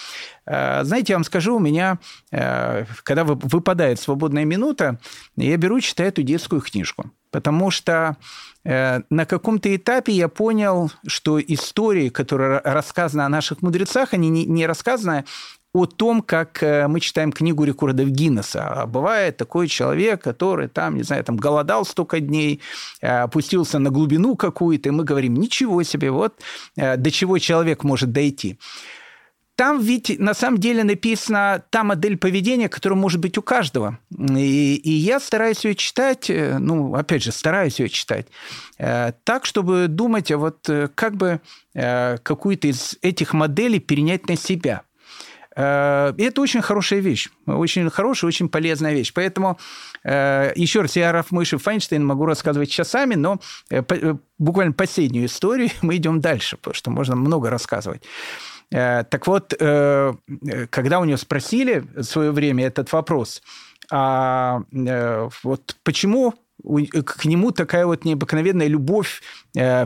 [0.46, 5.00] Знаете, я вам скажу, у меня, когда выпадает свободная минута,
[5.36, 7.12] я беру, читаю эту детскую книжку.
[7.32, 8.16] Потому что
[8.66, 14.66] Э, на каком-то этапе я понял, что истории, которые рассказаны о наших мудрецах, они не
[14.66, 15.26] рассказаны
[15.76, 18.68] о том, как э, мы читаем книгу рекордов Гиннесса.
[18.68, 22.62] А бывает такой человек, который там, не знаю, там голодал столько дней,
[23.02, 26.40] э, опустился на глубину какую-то, и мы говорим, ничего себе, вот
[26.76, 28.58] до чего человек может дойти.
[29.56, 34.00] Там ведь на самом деле написана та модель поведения, которая может быть у каждого.
[34.20, 38.28] И, и я стараюсь ее читать, э, ну, опять же, стараюсь ее читать,
[38.78, 41.42] э, так, чтобы думать, а вот э, как бы
[41.74, 44.84] какую-то из этих моделей перенять на себя.
[45.58, 49.14] И это очень хорошая вещь, очень хорошая, очень полезная вещь.
[49.14, 49.58] Поэтому,
[50.04, 53.40] еще раз, я Раф Мышев Файнштейн могу рассказывать часами, но
[54.38, 58.04] буквально последнюю историю мы идем дальше, потому что можно много рассказывать.
[58.72, 60.14] Э, так вот, э,
[60.70, 63.42] когда у него спросили в свое время этот вопрос,
[63.92, 66.34] а э, вот почему
[67.06, 69.22] к нему такая вот необыкновенная любовь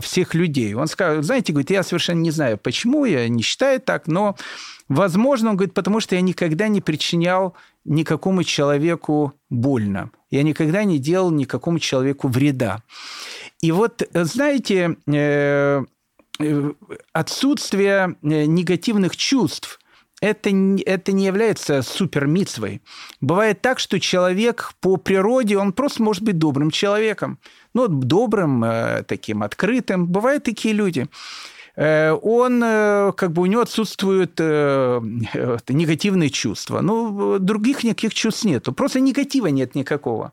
[0.02, 0.74] всех людей.
[0.74, 4.36] Он сказал, знаете, говорит, я совершенно не знаю, почему, я не считаю так, но,
[4.88, 10.10] возможно, он говорит, потому что я никогда не причинял никакому человеку больно.
[10.30, 12.82] Я никогда не делал никакому человеку вреда.
[13.60, 14.96] И вот, знаете,
[16.40, 16.72] Э,
[17.12, 19.79] отсутствие э, негативных чувств
[20.20, 22.82] это, это не является супермитсвой.
[23.20, 27.38] Бывает так, что человек по природе, он просто может быть добрым человеком.
[27.74, 30.06] Ну, добрым, э, таким открытым.
[30.06, 31.08] Бывают такие люди.
[31.74, 36.82] Э, он, э, как бы у него отсутствуют негативные чувства.
[36.82, 38.68] Ну, других никаких чувств нет.
[38.76, 40.32] Просто негатива нет никакого.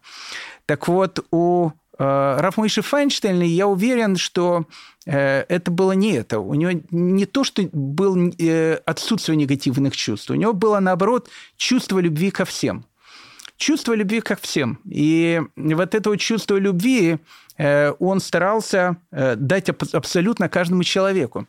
[0.65, 4.65] Так вот, у Рафмойши Файнштейна, я уверен, что
[5.10, 6.39] это было не это.
[6.39, 8.32] У него не то, что было
[8.86, 10.30] отсутствие негативных чувств.
[10.30, 12.86] У него было, наоборот, чувство любви ко всем
[13.58, 14.80] чувство любви ко всем.
[14.86, 17.17] И вот это вот чувство любви
[17.58, 21.48] э, он старался э, дать абсолютно каждому человеку.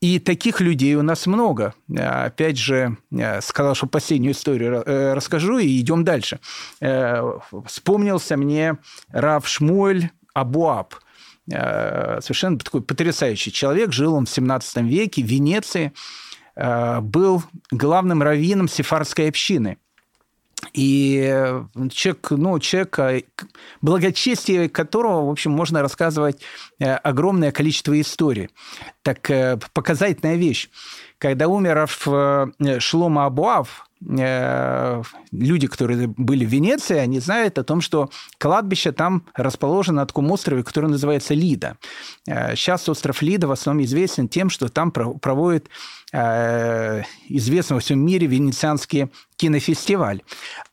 [0.00, 1.74] И таких людей у нас много.
[1.96, 2.96] Опять же,
[3.40, 6.40] сказал, что последнюю историю э, расскажу, и идем дальше.
[7.66, 8.78] Вспомнился мне
[9.10, 10.94] Рав Шмуэль Абуаб.
[11.52, 13.92] Совершенно такой потрясающий человек.
[13.92, 15.92] Жил он в 17 веке в Венеции.
[16.54, 19.78] Был главным раввином сефарской общины–
[20.72, 23.22] и э, человек, ну, человек, э,
[23.82, 26.40] благочестие которого, в общем, можно рассказывать
[26.78, 28.48] э, огромное количество историй.
[29.02, 29.30] Так
[29.74, 30.70] показательная вещь.
[31.18, 31.88] Когда умер
[32.80, 40.02] Шлома Абуав, люди, которые были в Венеции, они знают о том, что кладбище там расположено
[40.02, 41.76] на таком острове, который называется Лида.
[42.26, 45.68] Сейчас остров Лида в основном известен тем, что там проводят
[46.12, 49.08] известный во всем мире венецианский
[49.42, 50.22] кинофестиваль.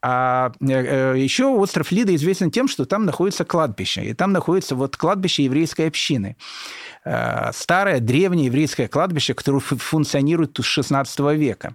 [0.02, 4.04] А э, еще остров Лида известен тем, что там находится кладбище.
[4.04, 6.38] И там находится вот кладбище еврейской общины.
[7.04, 11.74] Э, старое, древнее еврейское кладбище, которое функционирует с 16 века.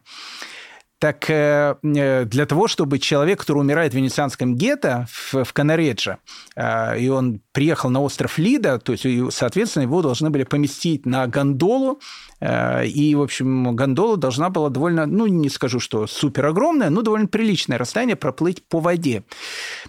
[1.04, 6.16] Так э, э, для того, чтобы человек, который умирает в венецианском гетто в, в Канаредже,
[6.56, 11.26] э, и он приехал на остров Лида, то есть, соответственно, его должны были поместить на
[11.26, 12.00] гондолу,
[12.40, 17.26] и, в общем, гондола должна была довольно, ну, не скажу, что супер огромная, но довольно
[17.26, 19.24] приличное расстояние проплыть по воде.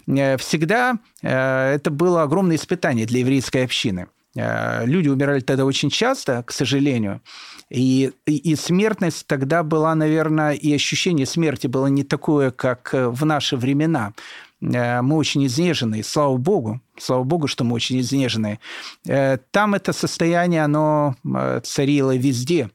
[0.06, 4.08] Всегда это было огромное испытание для еврейской общины.
[4.36, 7.22] Люди умирали тогда очень часто, к сожалению,
[7.70, 13.26] и, и смертность тогда была, наверное, и ощущение смерти было не такое, как э, в
[13.26, 14.14] наши времена.
[14.62, 18.60] Э, мы очень изнежены, слава богу, слава богу, что мы очень изнежены.
[19.08, 21.16] Э, там это состояние, оно
[21.64, 22.70] царило везде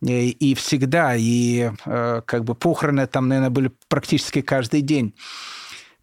[0.00, 5.14] и всегда, и как бы похороны там, наверное, были практически каждый день.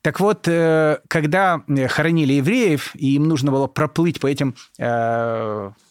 [0.06, 4.54] Так вот, когда хоронили евреев, и им нужно было проплыть по этим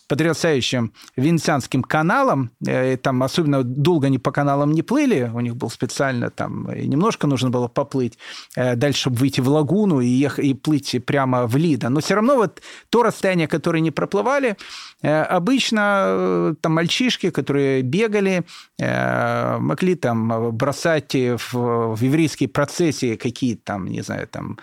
[0.09, 2.51] потрясающим венецианским каналом.
[2.67, 5.31] Э, и там особенно долго они по каналам не плыли.
[5.35, 6.69] У них был специально там...
[6.75, 8.19] Немножко нужно было поплыть
[8.57, 11.89] э, дальше, чтобы выйти в лагуну и, ехать, и плыть прямо в Лида.
[11.89, 14.57] Но все равно вот то расстояние, которое не проплывали,
[15.03, 18.45] э, обычно там мальчишки, которые бегали,
[18.79, 24.59] могли там бросать в, в еврейские процессии какие-то там, не знаю, там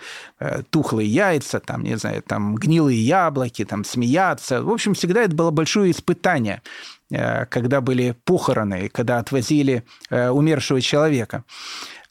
[0.70, 4.62] тухлые яйца, там, не знаю, там гнилые яблоки, там смеяться.
[4.62, 6.62] В общем, всегда это было большое испытание,
[7.10, 11.44] э, когда были похороны, когда отвозили э, умершего человека.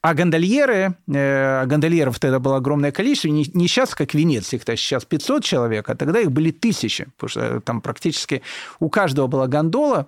[0.01, 4.79] А гондольеры, э, гондольеров тогда было огромное количество, не, не сейчас, как в Венеции, их
[4.79, 8.41] сейчас 500 человек, а тогда их были тысячи, потому что там практически
[8.79, 10.07] у каждого была гондола.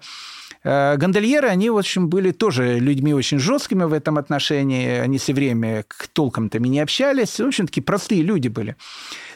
[0.63, 5.83] Гондольеры, они, в общем, были тоже людьми очень жесткими в этом отношении, они все время
[5.85, 8.77] к толком-то не общались, в общем, такие простые люди были.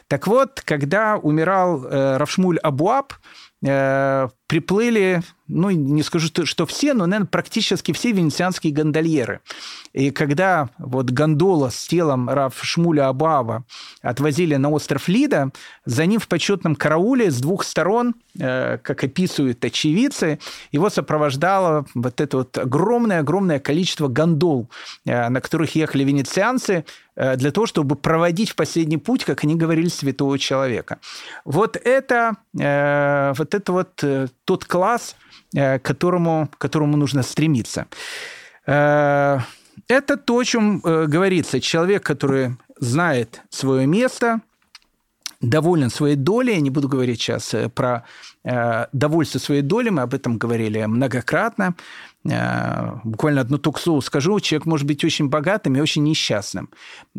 [0.07, 1.85] Так вот, когда умирал
[2.17, 3.11] Равшмуль Абуаб,
[3.65, 9.41] Э, приплыли, ну, не скажу, что все, но, наверное, практически все венецианские гондольеры.
[9.93, 13.65] И когда вот гондола с телом Раф Шмуля Абава
[14.01, 15.51] отвозили на остров Лида,
[15.85, 20.39] за ним в почетном карауле с двух сторон, э, как описывают очевидцы,
[20.71, 24.69] его сопровождало вот это вот огромное-огромное количество гондол,
[25.05, 26.85] э, на которых ехали венецианцы,
[27.17, 30.99] для того, чтобы проводить в последний путь, как они говорили, святого человека.
[31.45, 34.03] Вот это, вот это вот
[34.45, 35.15] тот класс,
[35.53, 37.85] э, к которому, к которому нужно стремиться.
[38.65, 39.39] Э,
[39.87, 41.59] это то, о чем э, говорится.
[41.59, 44.41] Человек, который знает свое место,
[45.41, 46.53] доволен своей долей.
[46.53, 48.03] Я не буду говорить сейчас про
[48.93, 51.75] довольство своей долей, мы об этом говорили многократно.
[52.29, 56.69] Э, буквально одну слово скажу, человек может быть очень богатым и очень несчастным.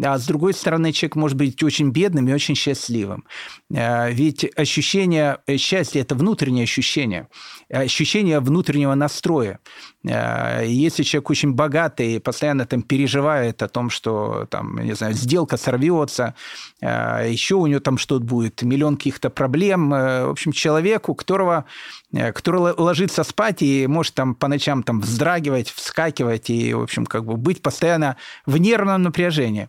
[0.02, 3.24] А с другой стороны, человек может быть очень бедным и очень счастливым.
[3.72, 7.28] Э, ведь ощущение счастья– это внутреннее ощущение,
[7.70, 9.58] ощущение внутреннего настроя.
[10.04, 15.14] Э, если человек очень богатый и постоянно там переживает о том, что там, не знаю,
[15.14, 16.34] сделка сорвется,
[16.80, 19.90] еще у него там что-то будет, миллион каких-то проблем.
[19.90, 21.64] В общем, человеку, которого,
[22.12, 27.24] который ложится спать и может там по ночам там вздрагивать, вскакивать и, в общем, как
[27.24, 29.68] бы быть постоянно в нервном напряжении.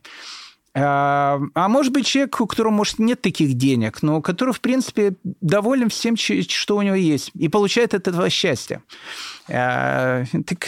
[0.76, 5.16] А, а может быть человек, у которого, может, нет таких денег, но который, в принципе,
[5.24, 8.84] доволен всем, что у него есть, и получает от этого счастье.
[9.48, 10.24] А,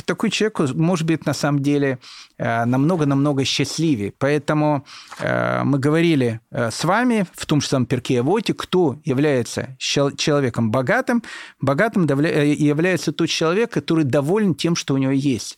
[0.05, 1.99] такой человек может быть на самом деле
[2.39, 4.13] а, намного-намного счастливее.
[4.17, 4.85] Поэтому
[5.19, 11.23] мы говорили с вами в том же самом перке Авоте, кто является человеком богатым.
[11.59, 15.57] Богатым является тот человек, который доволен тем, что у него есть.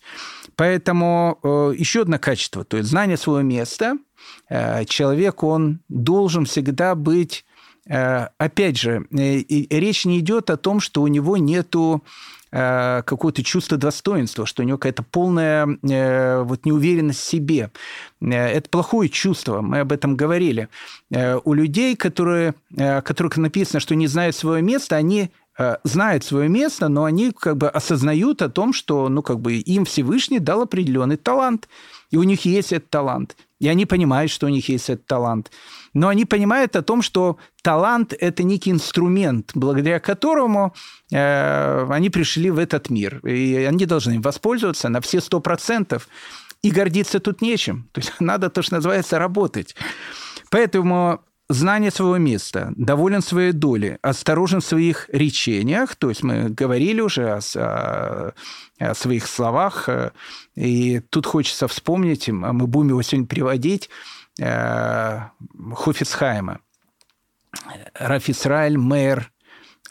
[0.56, 1.38] Поэтому
[1.76, 4.13] еще одно качество, то есть знание своего места– Э,
[4.48, 7.44] человек, он должен всегда быть...
[7.86, 12.02] Э, опять же, э, речь не идет о том, что у него нету
[12.50, 15.66] какое-то чувство достоинства, что у него какая-то полная
[16.44, 17.72] вот, неуверенность в себе.
[18.20, 20.68] Это плохое чувство, мы об этом говорили.
[21.10, 25.32] У людей, которые, которых написано, что не знают свое место, они
[25.82, 29.84] знают свое место, но они как бы осознают о том, что ну, как бы им
[29.84, 31.68] Всевышний дал определенный талант,
[32.12, 33.36] и у них есть этот талант.
[33.60, 35.50] И они понимают, что у них есть этот талант.
[35.92, 40.74] Но они понимают о том, что талант– это некий инструмент, благодаря которому
[41.12, 43.24] э, они пришли в этот мир.
[43.26, 46.08] И они должны воспользоваться на все сто процентов.
[46.62, 47.88] И гордиться тут нечем.
[47.92, 49.76] То есть надо то, что называется, работать.
[50.50, 57.00] Поэтому знание своего места, доволен своей долей, осторожен в своих речениях, то есть мы говорили
[57.00, 58.34] уже о, о,
[58.78, 60.12] о своих словах, э,
[60.54, 63.90] и тут хочется вспомнить, мы будем его сегодня приводить,
[64.40, 65.20] э,
[65.74, 66.60] Хофицхайма,
[67.94, 68.28] Раф
[68.76, 69.30] Мэр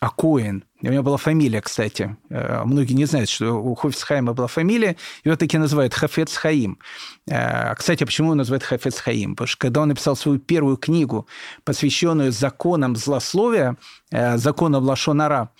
[0.03, 2.17] Акоин– у него была фамилия, кстати.
[2.29, 4.97] Э, многие не знают, что у Хофицхайма была фамилия.
[5.23, 6.77] Его таки называют Хафец Хаим.
[7.25, 9.35] Э, кстати, почему его называют Хафец Хаим?
[9.35, 11.25] Потому что когда он написал свою первую книгу,
[11.63, 13.77] посвященную законам злословия,
[14.11, 15.51] э, законам Лашонара,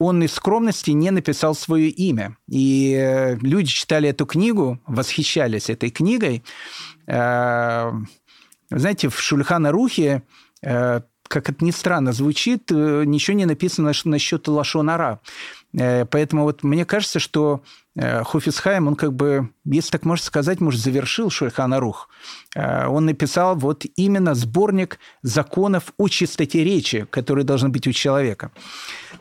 [0.00, 2.36] он из скромности не написал свое имя.
[2.50, 6.42] И люди читали эту книгу, восхищались этой книгой.
[7.06, 8.02] Знаете,
[9.08, 10.24] в Шульхана Рухе
[11.34, 15.18] как это ни странно звучит, э, ничего не написано насчет Лашонара.
[15.76, 17.64] Э, поэтому вот мне кажется, что
[17.96, 22.08] э, Хофисхайм, он как бы, если так можно сказать, может, завершил Шульханарух.
[22.54, 28.52] Он написал вот именно сборник законов о чистоте речи, которые должны быть у человека.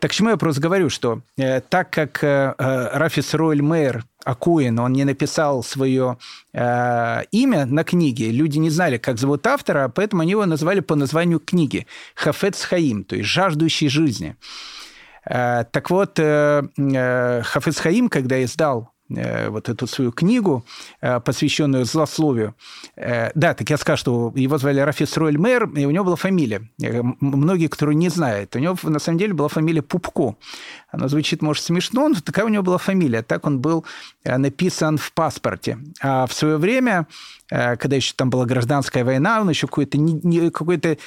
[0.03, 1.21] Так к чему я просто говорю, что
[1.69, 6.17] так как Рафис Ройль Мейер Акуин, он не написал свое
[6.53, 10.95] э, имя на книге, люди не знали, как зовут автора, поэтому они его назвали по
[10.95, 14.35] названию книги «Хафец Хаим», то есть «Жаждущий жизни».
[15.25, 20.65] Э, так вот, э, э, Хафец Хаим, когда издал Э, вот эту свою книгу,
[21.01, 22.55] э, посвященную злословию.
[22.95, 26.15] Э, да, так я скажу, что его звали Рафис Ройль Мэр, и у него была
[26.15, 26.69] фамилия.
[27.19, 30.35] Многие, которые не знают, у него на самом деле была фамилия Пупко.
[30.91, 33.23] Она звучит, может, смешно, но такая у него была фамилия.
[33.23, 33.85] Так он был
[34.23, 35.77] написан в паспорте.
[36.01, 37.07] А в свое время,
[37.49, 39.97] когда еще там была гражданская война, он еще какой-то...
[40.51, 40.97] какой-то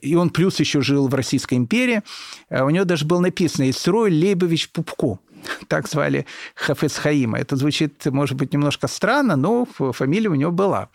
[0.00, 2.02] и он плюс еще жил в Российской империи,
[2.50, 5.18] у него даже было написано «Исрой Лейбович Пупко».
[5.68, 7.38] так звали Хафец Хаима.
[7.38, 10.88] Это звучит, может быть, немножко странно, но фамилия у него была.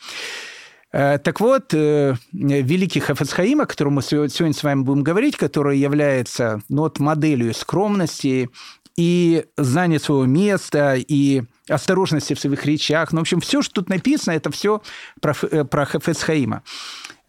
[0.92, 5.38] Э, так вот, э, великий Хафец Хаим, о котором мы сегодня с вами будем говорить,
[5.38, 8.50] который является ну, вот моделью скромности
[8.98, 13.14] и знания своего места, и осторожности в своих речах.
[13.14, 14.82] Ну, в общем, все, что тут написано, это все
[15.22, 16.64] про, э, про Хафец Хаима.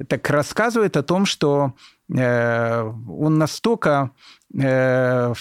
[0.08, 1.74] Так рассказывает о том, что
[2.08, 4.10] он настолько
[4.54, 5.34] так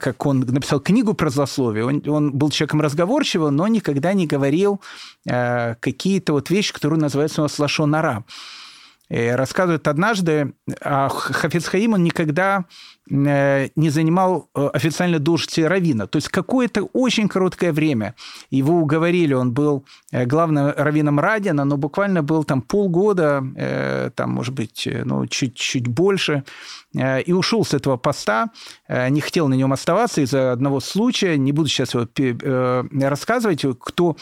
[0.00, 4.80] как он написал книгу про злословие, он, он был человеком разговорчивым, но никогда не говорил
[5.26, 8.24] э, какие-то вот вещи, которые называются у нас лашонара.
[9.10, 16.06] И рассказывает однажды, а Хафиц Хаим, он никогда Э, не занимал э, официально должности равина.
[16.06, 18.14] То есть какое-то очень короткое время
[18.50, 23.44] его уговорили, он был э, главным раввином Радина, но буквально был там полгода,
[24.16, 26.44] там, может быть, ну, чуть-чуть больше,
[26.94, 28.50] и ушел с этого поста,
[28.88, 31.36] не хотел на нем оставаться из-за одного случая.
[31.36, 32.06] Не буду сейчас его
[33.08, 34.16] рассказывать, кто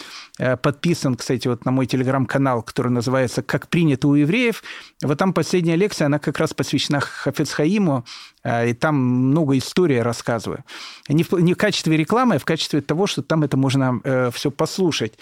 [0.63, 4.63] подписан, кстати, вот на мой телеграм-канал, который называется «Как принято у евреев».
[5.03, 8.05] Вот там последняя лекция, она как раз посвящена Хафецхаиму,
[8.45, 10.65] и и там много историй рассказываю.
[11.09, 14.31] Не в, не в качестве рекламы, а в качестве того, что там это можно э,
[14.33, 15.13] все послушать.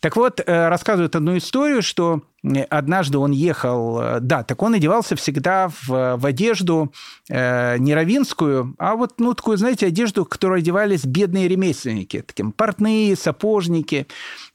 [0.00, 2.22] Так вот, э, рассказывают одну историю, что
[2.70, 6.92] однажды он ехал, да, так он одевался всегда в, в одежду
[7.28, 12.52] э, не равинскую, а вот, ну, такую, знаете, одежду, в которую одевались бедные ремесленники, таким
[12.52, 14.06] портные, сапожники,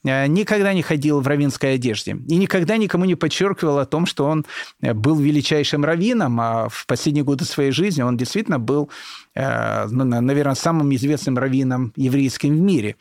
[0.06, 4.26] э, никогда не ходил в равинской одежде и никогда никому не подчеркивал о том, что
[4.26, 4.46] он
[4.82, 8.90] был величайшим раввином, а в последние годы своей жизни он действительно был,
[9.36, 12.96] э, ну, наверное, самым известным раввином еврейским в мире.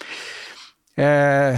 [0.96, 1.56] Э,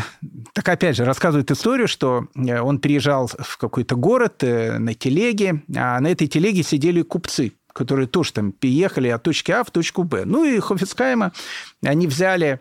[0.53, 5.63] так опять же, рассказывает историю, что э, он приезжал в какой-то город э, на телеге,
[5.75, 10.05] а на этой телеге сидели купцы, которые тоже там переехали от точки А в точку
[10.05, 10.25] Б.
[10.27, 11.33] Ну и Хофицкайма
[11.83, 12.61] они взяли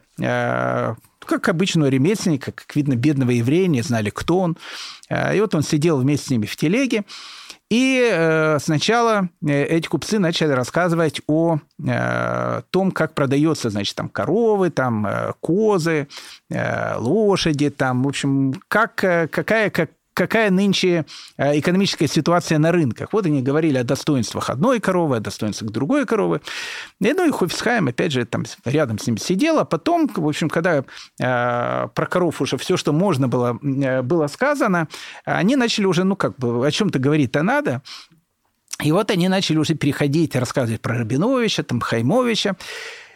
[1.25, 4.57] как обычного ремесленника, как видно, бедного еврея, не знали, кто он.
[5.09, 7.03] И вот он сидел вместе с ними в телеге,
[7.71, 14.09] и э, сначала э, эти купцы начали рассказывать о э, том, как продается, значит, там
[14.09, 15.07] коровы, там
[15.39, 16.09] козы,
[16.49, 19.91] лошади, там, в общем, как, какая, как,
[20.21, 21.05] какая нынче
[21.37, 23.11] э, экономическая ситуация на рынках.
[23.11, 26.41] Вот они говорили о достоинствах одной коровы, о достоинствах другой коровы.
[26.99, 30.47] И, ну и Хофисхайм, опять же, там рядом с ним сидел, а потом, в общем,
[30.47, 30.83] когда э,
[31.19, 34.87] про коров уже все, что можно было, э, было сказано,
[35.25, 37.81] они начали уже, ну, как бы, о чем-то говорить-то надо,
[38.83, 42.55] и вот они начали уже переходить, рассказывать про Рабиновича, там, Хаймовича.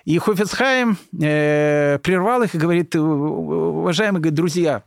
[0.06, 4.84] И Хофицхайм э, прервал их и говорит, уважаемые говорит, друзья,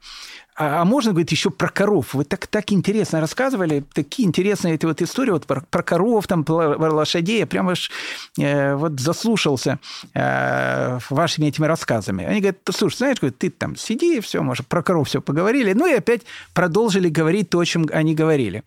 [0.59, 2.14] а, а можно, говорит, еще про коров?
[2.14, 6.42] Вы так, так интересно рассказывали, такие интересные эти вот истории вот про, про коров, там,
[6.42, 7.38] про лошадей.
[7.38, 7.90] Я прямо аж,
[8.36, 9.78] э, вот заслушался
[10.14, 12.24] э, вашими этими рассказами.
[12.24, 15.74] Они говорят, слушай, знаешь, говорит, ты там сиди, все, может, про коров все поговорили.
[15.74, 16.22] Ну и опять
[16.54, 18.64] продолжили говорить то, о чем они говорили.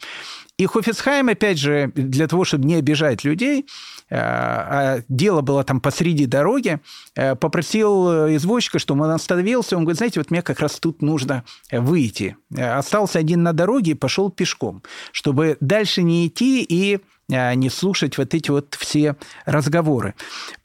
[0.57, 3.65] И Хофицхайм, опять же, для того, чтобы не обижать людей,
[4.13, 6.79] а дело было там посреди дороги,
[7.15, 9.77] э, попросил извозчика, чтобы он остановился.
[9.77, 12.35] Он говорит, знаете, вот мне как раз тут нужно выйти.
[12.55, 16.99] Э, остался один на дороге и пошел пешком, чтобы дальше не идти и
[17.29, 20.15] не слушать вот эти вот все разговоры.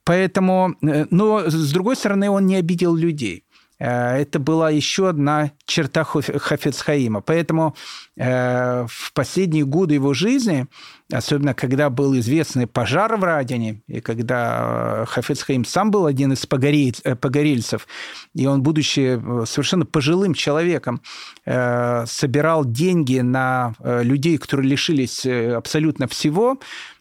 [0.02, 3.45] Поэтому, но с другой стороны, он не обидел людей.
[3.78, 7.20] Э, это была еще одна черта Хафецхаима.
[7.20, 7.74] Поэтому
[8.16, 10.66] э, в последние годы его жизни,
[11.12, 16.46] особенно когда был известный пожар в Радине, и когда э, Хафецхаим сам был один из
[16.46, 17.86] погорельцев,
[18.34, 21.00] и он, будучи совершенно пожилым человеком,
[21.44, 26.58] собирал деньги на людей, которые лишились абсолютно всего,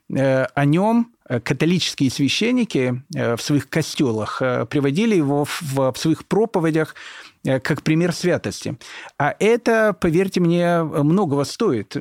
[0.10, 6.26] о нем Э, католические священники э, в своих костелах э, приводили его в, в своих
[6.26, 8.78] проповедях Э, как пример святости.
[9.18, 11.96] А это, поверьте мне, многого стоит.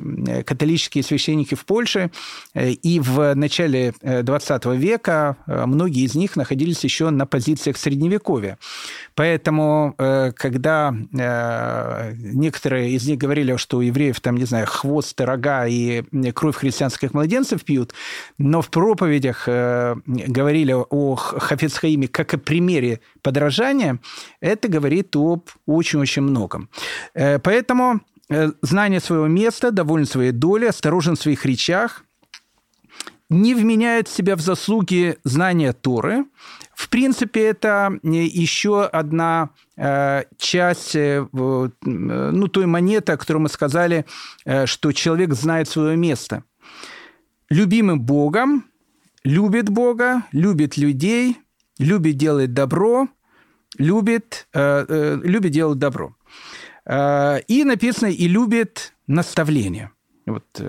[0.45, 2.11] Католические священники в Польше
[2.53, 8.57] э, и в начале 20 э, века многие из них находились еще на позициях Средневековья.
[9.15, 10.93] Поэтому, когда
[12.13, 17.13] некоторые из них говорили, что у евреев там, не знаю, хвост, рога и кровь христианских
[17.13, 17.93] младенцев пьют,
[18.37, 23.99] но в проповедях говорили о Хафицхаиме как о примере подражания,
[24.41, 26.69] это говорит о об очень-очень многом.
[27.13, 32.03] Э, поэтому э, знание своего места, доволен своей долей, осторожен в своих речах,
[33.29, 36.25] не вменяет себя в заслуги знания Торы.
[36.75, 39.49] В принципе, это э, еще одна
[40.37, 44.05] часть ну, той монеты, о которой мы сказали,
[44.65, 46.43] что человек знает свое место.
[47.49, 48.63] Любимым Богом,
[49.25, 51.37] любит Бога, любит людей,
[51.77, 53.09] любит делать добро,
[53.77, 56.15] любит, э, э, любит делать добро.
[56.85, 59.91] Э, и написано «и любит наставление».
[60.25, 60.61] Вот,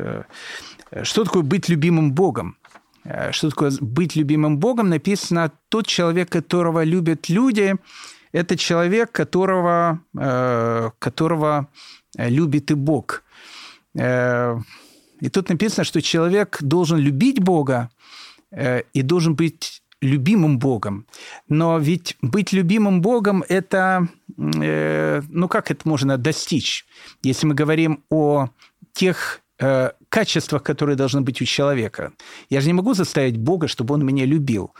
[1.03, 2.59] что такое быть любимым Богом?
[3.31, 4.91] Что такое быть любимым Богом?
[4.91, 7.75] Написано «тот человек, которого любят люди,
[8.33, 10.01] это человек, которого,
[10.99, 11.69] которого
[12.19, 13.23] любит и Бог».
[13.95, 17.89] И тут написано, что человек должен любить Бога
[18.93, 21.07] и должен быть любимым Богом.
[21.49, 26.87] Но ведь быть любимым Богом– это, э, ну как это можно достичь,
[27.23, 28.49] если мы говорим о
[28.93, 32.13] тех э, качествах, которые должны быть у человека.
[32.51, 34.73] Я же не могу заставить Бога, чтобы он меня любил.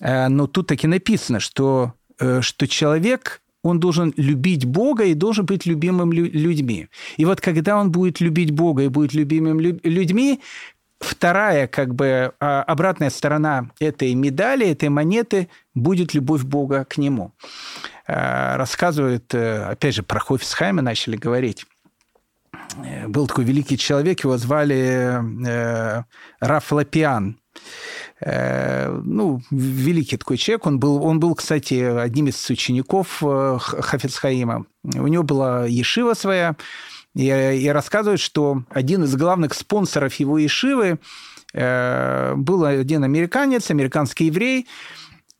[0.00, 5.46] Э, но тут таки написано, что, э, что человек он должен любить Бога и должен
[5.46, 6.88] быть любимым людьми.
[7.16, 10.40] И вот когда он будет любить Бога и будет любимым людьми,
[11.02, 17.32] Вторая, как бы, а, обратная сторона этой медали, этой монеты будет любовь Бога к нему.
[18.06, 21.66] А, рассказывают, э, опять же, про Хофисхайма начали говорить.
[22.84, 26.04] Э, был такой великий человек, его звали э,
[26.40, 27.38] Раф Лапиан.
[28.24, 30.66] Ну, великий такой человек.
[30.66, 34.66] Он был, он был, кстати, одним из учеников Хафицхаима.
[34.84, 36.54] У него была ешива своя,
[37.14, 40.98] и, и рассказывает, что один из главных спонсоров его Ишивы
[41.52, 44.66] э, был один американец, американский еврей,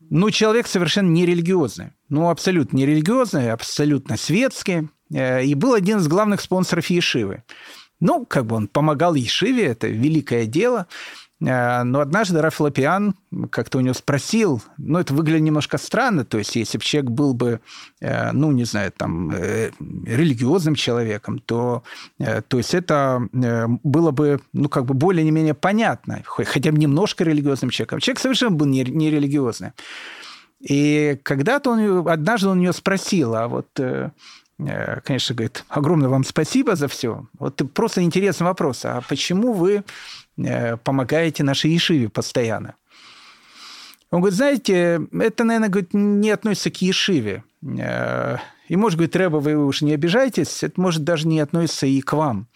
[0.09, 1.91] ну, человек совершенно нерелигиозный.
[2.09, 4.89] Ну, абсолютно нерелигиозный, абсолютно светский.
[5.11, 7.43] Э, и был один из главных спонсоров Ешивы.
[7.99, 10.87] Ну, как бы он помогал Ешиве, это великое дело.
[11.45, 12.61] Э, но однажды Раф
[13.49, 17.33] как-то у него спросил, ну, это выглядит немножко странно, то есть если бы человек был
[17.33, 17.59] бы,
[17.99, 21.83] э, ну, не знаю, там, религиозным человеком, то,
[22.17, 23.27] то есть это
[23.83, 27.99] было бы, ну, как бы более-менее понятно, хотя бы немножко религиозным человеком.
[27.99, 29.71] Человек совершенно был нерелигиозный.
[30.61, 33.67] И когда-то он, однажды он него спросил, а вот
[34.59, 37.25] Э, конечно, говорит, огромное вам спасибо за все.
[37.39, 38.85] Вот просто интересный вопрос.
[38.85, 39.83] А почему вы э,
[40.83, 42.75] помогаете нашей Ешиве постоянно?
[44.13, 47.43] Он говорит, знаете, это, наверное, говорит, не относится к Ешиве.
[47.79, 51.99] Э, и, может, говорит, Рэба, вы уж не обижайтесь, это, может, даже не относится и
[52.01, 52.47] к вам.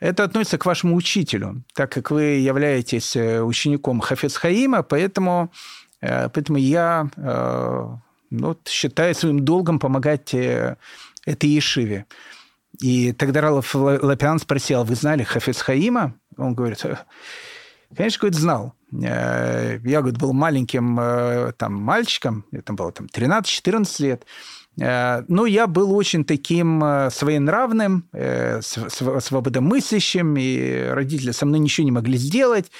[0.00, 5.50] Это относится к вашему учителю, так как вы являетесь учеником Хафец Хаима, поэтому,
[6.00, 7.08] поэтому я
[8.30, 12.06] ну, считаю своим долгом помогать этой Ешиве.
[12.80, 16.14] И тогда Ралов Лапиан спросил, «А вы знали Хафиз Хаима?
[16.36, 16.96] Он говорит, «Э,
[17.94, 18.74] конечно, говорит, знал.
[18.92, 24.24] Э, я, говорит, был маленьким э, там, мальчиком, это было там 13-14 лет,
[24.74, 28.08] но я был очень таким своенравным,
[28.62, 32.72] свободомыслящим, и родители со мной ничего не могли сделать.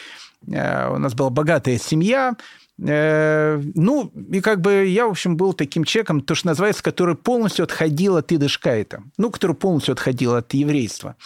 [0.46, 2.34] У нас была богатая семья,
[2.78, 7.64] ну, и как бы я, в общем, был таким человеком, то, что называется, который полностью
[7.64, 11.16] отходил от идышкайта, ну, который полностью отходил от еврейства.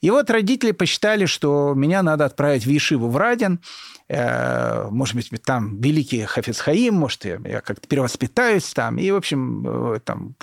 [0.00, 3.60] И вот родители посчитали, что меня надо отправить в Ешиву в Радин,
[4.08, 9.16] э, может быть, там великий Хафиз Хаим, может, я, я как-то перевоспитаюсь там, и, в
[9.16, 10.34] общем, э, там,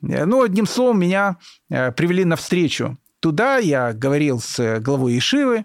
[0.00, 1.36] ну, одним словом, меня
[1.68, 5.64] привели навстречу туда, я говорил с главой Ешивы, Э,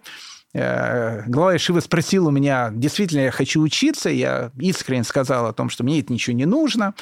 [0.58, 5.84] глава Ишивы спросил у меня, действительно я хочу учиться, я искренне сказал о том, что
[5.84, 6.96] мне это ничего не нужно.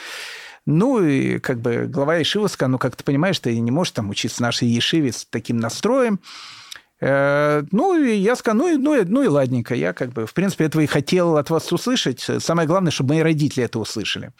[0.65, 4.09] Ну, и как бы глава Ишивы сказал, ну, как ты понимаешь, ты не можешь там
[4.09, 6.19] учиться нашей Ешиве с таким настроем.
[6.99, 10.25] Э, ну, и я сказал, ну, и, ну, и, ну и ладненько, я как бы,
[10.25, 12.27] в принципе, этого и хотел от вас услышать.
[12.39, 14.31] Самое главное, чтобы мои родители это услышали.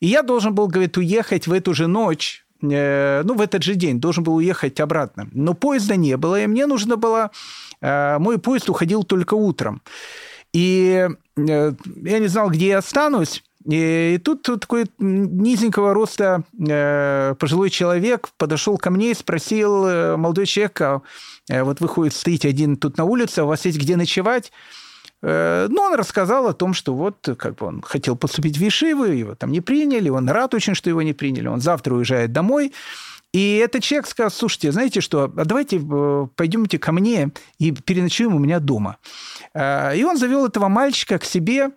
[0.00, 3.76] И я должен был, говорит, уехать в эту же ночь э, ну, в этот же
[3.76, 5.28] день должен был уехать обратно.
[5.32, 9.82] Но поезда не было, и мне нужно было Э, мой поезд уходил только утром.
[10.52, 11.72] И э,
[12.02, 13.42] я не знал, где я останусь.
[13.64, 20.80] И тут такой низенького роста э, пожилой человек подошел ко мне и спросил, молодой человек,
[20.80, 21.02] а,
[21.48, 24.52] вот вы ходите, стоите один тут на улице, а у вас есть где ночевать?
[25.24, 29.36] Ну, он рассказал о том, что вот как бы он хотел поступить в Ишиву, его
[29.36, 32.72] там не приняли, он рад очень, что его не приняли, он завтра уезжает домой,
[33.32, 38.34] и этот человек сказал, слушайте, знаете что, а давайте э, пойдемте ко мне и переночуем
[38.34, 38.98] у меня дома.
[39.54, 41.70] Э, и он завел этого мальчика к себе,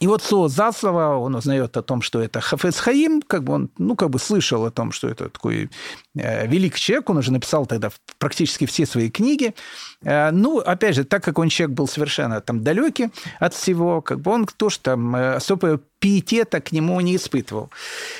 [0.00, 3.54] и вот слово за слово он узнает о том, что это Хафез Хаим, как бы
[3.54, 5.70] он, ну, как бы слышал о том, что это такой
[6.14, 9.54] э, великий человек, он уже написал тогда практически все свои книги.
[10.02, 14.20] Э, ну, опять же, так как он человек был совершенно там далекий от всего, как
[14.20, 17.70] бы он тоже там э, особо пиетета к нему не испытывал.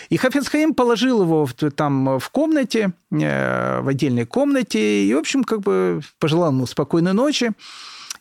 [0.09, 5.19] И Хафез Хаим положил его в, там в комнате, э, в отдельной комнате, и, в
[5.19, 7.53] общем, как бы пожелал ему спокойной ночи.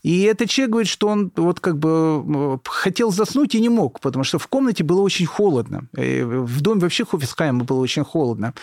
[0.04, 4.24] И этот человек говорит, что он вот как бы хотел заснуть и не мог, потому
[4.24, 5.88] что в комнате было очень холодно.
[5.94, 8.54] В доме вообще Хофисхайма было очень холодно.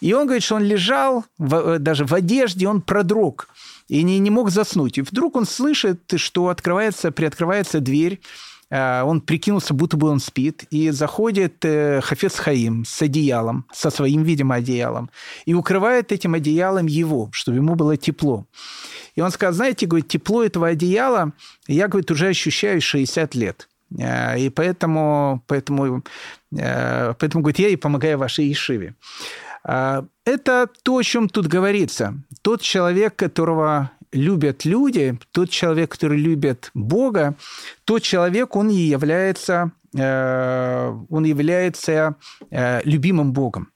[0.00, 3.48] И он говорит, что он лежал в, даже в одежде, он продрог
[3.88, 4.98] и не, не мог заснуть.
[4.98, 8.20] И вдруг он слышит, что открывается, приоткрывается дверь,
[8.74, 13.90] а, он прикинулся, будто бы он спит, и заходит э, Хафец Хаим с одеялом, со
[13.90, 15.10] своим, видимо, одеялом,
[15.44, 18.46] и укрывает этим одеялом его, чтобы ему было тепло.
[19.14, 21.32] И он сказал, знаете, говорит, тепло этого одеяла
[21.66, 23.68] я, говорит, уже ощущаю 60 лет.
[24.00, 26.02] А, и поэтому, поэтому,
[26.56, 28.94] э, поэтому говорит, я и помогаю вашей Ишиве.
[29.64, 32.14] А, это то, о чем тут говорится.
[32.42, 37.34] Тот человек, которого любят люди, тот человек, который любит Бога,
[37.84, 42.16] тот человек, он и является, э, он является
[42.50, 43.68] э, любимым Богом.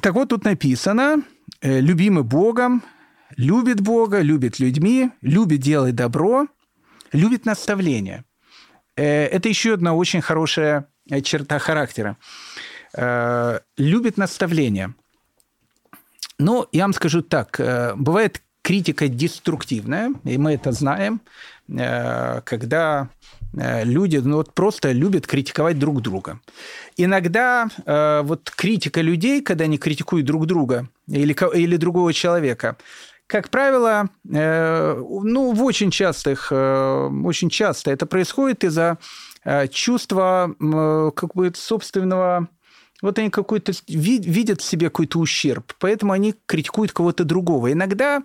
[0.00, 1.22] Так вот, тут написано,
[1.60, 2.82] э, любимый Богом,
[3.36, 6.46] любит Бога, любит людьми, любит делать добро,
[7.12, 8.24] любит наставление.
[8.96, 10.86] Это еще одна очень хорошая
[11.22, 12.16] черта характера.
[13.76, 14.94] Любит наставление.
[16.38, 17.60] Но я вам скажу так,
[17.96, 21.20] бывает критика деструктивная, и мы это знаем,
[21.68, 23.10] э, когда
[23.52, 26.40] э, люди ну, вот просто любят критиковать друг друга.
[26.96, 32.78] Иногда э, вот критика людей, когда они критикуют друг друга, или, или другого человека,
[33.26, 38.98] как правило, э, ну, в очень частых, э, очень часто это происходит из-за
[39.44, 42.48] э, чувства как бы собственного
[43.02, 47.70] вот они какой-то видят в себе какой-то ущерб, поэтому они критикуют кого-то другого.
[47.70, 48.22] Иногда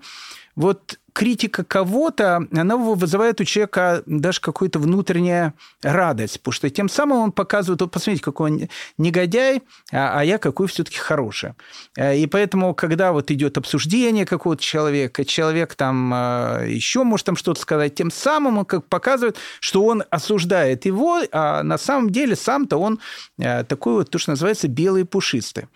[0.60, 7.20] вот критика кого-то, она вызывает у человека даже какую-то внутреннюю радость, потому что тем самым
[7.20, 9.62] он показывает, вот посмотрите, какой он негодяй,
[9.94, 11.54] а, а я какой все-таки хороший.
[11.98, 17.38] Э, и поэтому, когда вот идет обсуждение какого-то человека, человек там э, еще может там
[17.38, 22.36] что-то сказать, тем самым он как показывает, что он осуждает его, а на самом деле
[22.36, 23.00] сам-то он
[23.38, 25.68] э, такой вот, то, что называется, белый пушистый.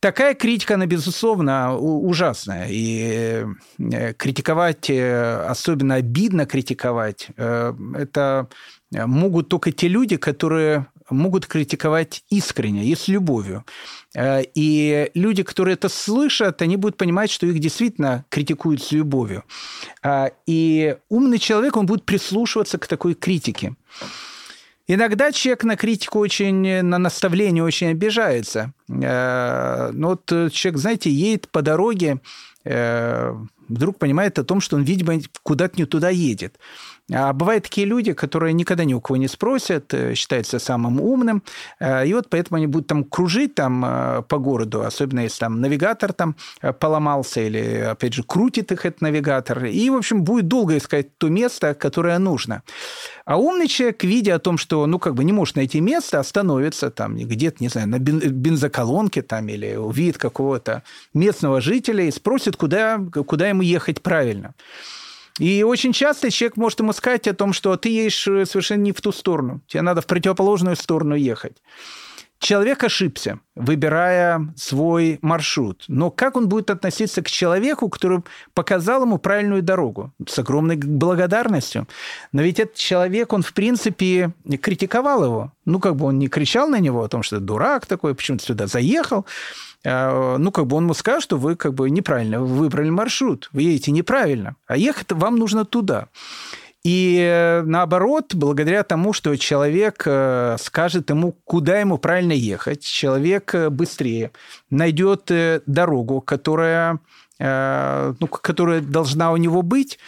[0.00, 2.68] Такая критика, она, безусловно, ужасная.
[2.70, 3.44] И
[3.78, 8.48] э, критиковать, э, особенно обидно критиковать, э, это
[8.90, 13.64] могут только те люди, которые могут критиковать искренне и с любовью.
[14.18, 19.44] И люди, которые это слышат, они будут понимать, что их действительно критикуют с любовью.
[20.46, 23.74] И умный человек, он будет прислушиваться к такой критике.
[24.92, 28.72] Иногда человек на критику очень, на наставление очень обижается.
[28.88, 32.18] Э, ну вот человек, знаете, едет по дороге,
[32.64, 33.32] э,
[33.68, 36.58] вдруг понимает о том, что он, видимо, куда-то не туда едет.
[37.12, 41.42] А бывают такие люди, которые никогда ни у кого не спросят, э, считаются самым умным,
[41.80, 45.60] э, и вот поэтому они будут там кружить там э, по городу, особенно если там
[45.60, 46.36] навигатор там
[46.78, 51.28] поломался или, опять же, крутит их этот навигатор, и, в общем, будет долго искать то
[51.28, 52.62] место, которое нужно.
[53.30, 56.90] А умный человек, видя о том, что, ну, как бы не может найти место, остановится
[56.90, 60.82] там где-то, не знаю, на бензоколонке там или увидит какого-то
[61.14, 64.56] местного жителя и спросит, куда, куда ему ехать правильно.
[65.38, 68.90] И очень часто человек может ему сказать о том, что ты едешь э, совершенно не
[68.90, 69.60] в ту сторону.
[69.68, 71.56] Тебе надо в противоположную сторону ехать.
[72.40, 75.84] Человек ошибся, выбирая свой маршрут.
[75.88, 78.20] Но как он будет относиться к человеку, который
[78.54, 80.10] показал ему правильную дорогу?
[80.26, 81.86] С огромной благодарностью.
[82.32, 84.32] Но ведь этот человек, он, в принципе,
[84.62, 85.52] критиковал его.
[85.66, 88.44] Ну, как бы он не кричал на него о том, что дурак такой, почему ты
[88.46, 89.26] сюда заехал.
[89.84, 93.62] А, ну, как бы он ему скажет, что вы как бы неправильно выбрали маршрут, вы
[93.62, 96.08] едете неправильно, а ехать вам нужно туда.
[96.82, 103.54] И э, наоборот, благодаря тому, что человек э, скажет ему, куда ему правильно ехать, человек
[103.54, 104.30] э, быстрее
[104.70, 105.30] найдет
[105.66, 107.00] дорогу, которая,
[107.38, 109.98] ну, которая должна у него быть.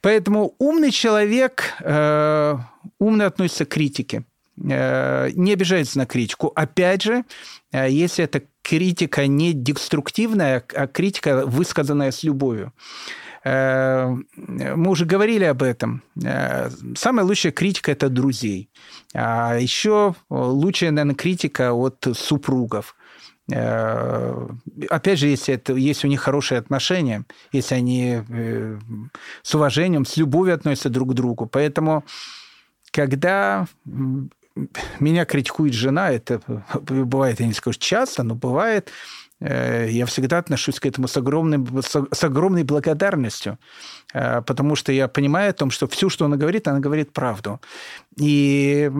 [0.00, 4.24] Поэтому умный человек умно относится к критике,
[4.56, 6.52] не обижается на критику.
[6.54, 7.24] Опять же,
[7.72, 12.72] если это критика не деструктивная, а критика, высказанная с любовью.
[13.44, 16.02] Э, мы уже говорили об этом.
[16.24, 18.70] Э, самая лучшая критика– это друзей.
[19.14, 22.96] А еще лучшая, наверное, критика от супругов.
[23.50, 24.48] Э,
[24.90, 28.18] опять же, если, это, если у них хорошие отношения, если они
[29.42, 31.46] с уважением, с любовью относятся друг к другу.
[31.46, 32.04] Поэтому,
[32.90, 33.66] когда
[34.98, 36.40] меня критикует жена, это
[36.80, 38.92] бывает, я не скажу часто, но бывает, э,
[39.40, 43.58] я всегда отношусь к этому с огромной, с огромной благодарностью,
[44.12, 47.60] э, потому что я понимаю о том, что все, что она говорит, она говорит правду.
[48.16, 48.90] И,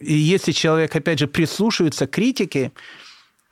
[0.00, 2.72] и если человек, опять же, прислушивается к критике,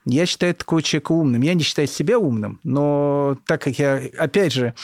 [0.04, 1.42] я считаю такого человека умным.
[1.42, 4.74] Я не считаю себя умным, но так как я, опять же,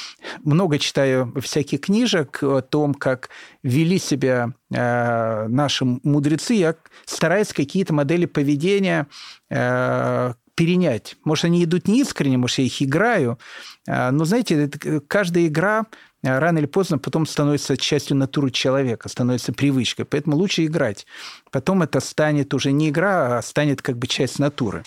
[0.45, 3.29] много читаю всяких книжек о том, как
[3.63, 9.09] вели себя э, наши мудрецы, я стараюсь какие-то модели поведения
[9.51, 11.17] э, перенять.
[11.25, 13.39] Может, они идут не искренне, может, я их играю.
[13.87, 14.69] Э, но, знаете,
[15.07, 15.87] каждая игра
[16.25, 20.05] а рано или поздно потом становится частью натуры человека, становится привычкой.
[20.05, 21.07] Поэтому лучше играть.
[21.53, 24.83] Потом это станет уже не игра, а станет как бы часть натуры.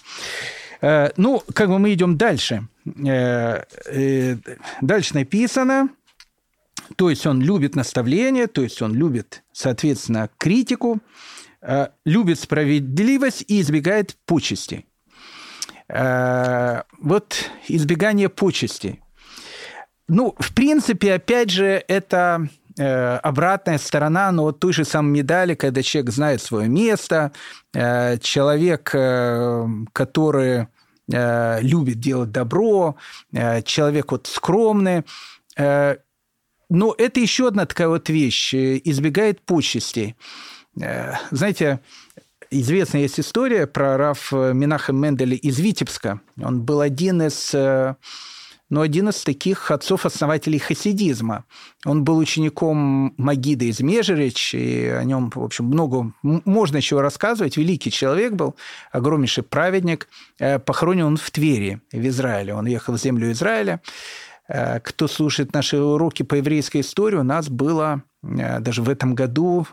[0.82, 2.68] Э, ну, как бы мы идем дальше.
[2.86, 4.36] Э, э,
[4.82, 5.90] дальше написано,
[6.98, 11.00] то есть он любит наставление, то есть он любит, соответственно, критику,
[12.06, 14.86] любит справедливость и избегает почестей.
[15.94, 19.02] Вот избегание почестей.
[20.08, 25.56] Ну, в принципе, опять же, это э, обратная сторона, но вот той же самой медали,
[25.56, 27.32] когда человек знает свое место,
[27.74, 30.68] э, человек, э, который
[31.12, 32.98] э, любит делать добро,
[33.32, 35.04] э, человек вот скромный.
[35.58, 35.96] Э,
[36.70, 40.16] но это еще одна такая вот вещь, э, избегает почестей.
[40.78, 41.80] Э, знаете,
[42.52, 46.22] известная есть история про Раф Минаха Менделя из Витебска.
[46.42, 47.54] Он был один из...
[47.54, 47.96] Э,
[48.72, 51.44] но один из таких отцов-основателей хасидизма.
[51.86, 57.58] Он был учеником Магида из Межерич, и о нем, в общем, много можно чего рассказывать.
[57.58, 58.56] Великий человек был,
[58.94, 60.08] огромнейший праведник.
[60.40, 62.56] Э, похоронен он в Твери, в Израиле.
[62.56, 63.82] Он ехал в землю Израиля.
[64.48, 69.16] Э, кто слушает наши уроки по еврейской истории, у нас было э, даже в этом
[69.16, 69.68] году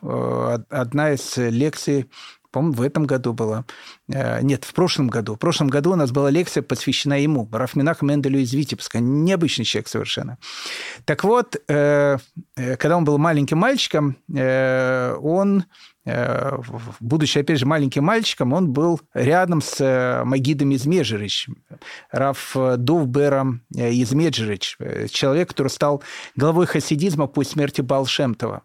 [0.71, 2.11] одна из лекций
[2.59, 3.65] по-моему, в этом году была.
[4.13, 5.37] Э, нет, в прошлом году.
[5.37, 8.99] В прошлом году у нас была лекция, посвящена ему, Рафминах Менделю из Витебска.
[8.99, 10.39] Необычный человек совершенно.
[11.05, 12.19] Так вот, э,
[12.57, 15.65] э, когда он был маленьким мальчиком, он
[17.01, 21.49] будучи, опять же, маленьким мальчиком, он был рядом с Магидом из Межерич,
[22.11, 24.79] Раф Довбером из Межерич,
[25.11, 26.03] человек, который стал
[26.35, 28.63] главой хасидизма после смерти Балшемтова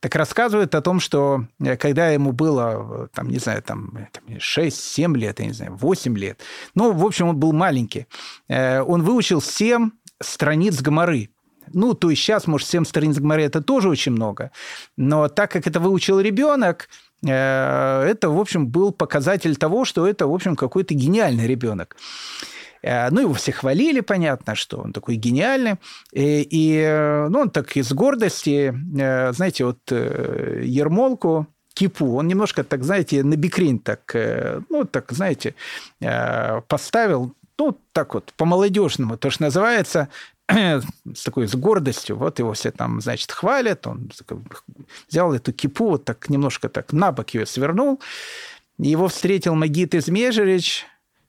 [0.00, 5.40] так рассказывает о том, что э, когда ему было, там, не знаю, там, 6-7 лет,
[5.40, 6.40] я не знаю, 8 лет,
[6.74, 8.06] ну, в общем, он был маленький,
[8.48, 9.90] э, он выучил 7
[10.22, 11.30] страниц Гоморы.
[11.72, 14.50] Ну, то есть сейчас, может, 7 страниц Гоморы– это тоже очень много.
[14.96, 16.88] Но так как это выучил ребенок,
[17.26, 21.96] э, это, в общем, был показатель того, что это, в общем, какой-то гениальный ребенок.
[22.86, 25.74] Э, ну, его все хвалили, понятно, что он такой гениальный.
[26.12, 32.14] И, и э, ну, он так из гордости, э, знаете, вот Ермолку, кипу.
[32.16, 34.14] Он немножко, так, знаете, на бикрень так,
[34.70, 35.54] ну, так, знаете,
[36.68, 40.08] поставил, ну, так вот, по-молодежному, то, что называется,
[40.48, 44.10] с такой с гордостью, вот его все там, значит, хвалят, он
[45.08, 48.00] взял эту кипу, вот так немножко так на бок ее свернул,
[48.78, 50.86] его встретил Магит из Межерич,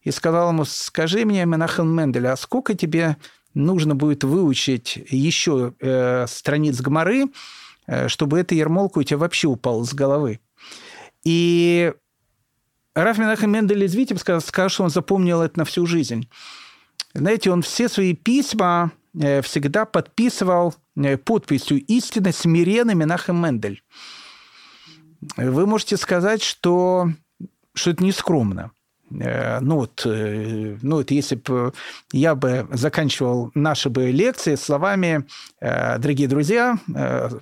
[0.08, 3.18] и сказал ему, скажи мне, Менахем Мендель, а сколько тебе
[3.54, 7.26] нужно будет выучить еще э, страниц Гмары,
[7.88, 10.40] э, чтобы эта ермолка у тебя вообще упала с головы?
[11.26, 11.94] И
[12.96, 16.30] Раф Менахем Мендель из Витебска сказал, что он запомнил это на всю жизнь.
[17.14, 23.84] Знаете, он все свои письма э, всегда подписывал э, подписью «Истинно смиренный Менахем Мендель».
[25.36, 27.10] Вы можете сказать, что,
[27.74, 28.72] что это не скромно.
[28.72, 28.77] Э,
[29.10, 31.74] ну вот, э, ну вот если бы
[32.12, 35.26] я бы заканчивал наши бы лекции словами,
[35.62, 36.78] э, дорогие друзья,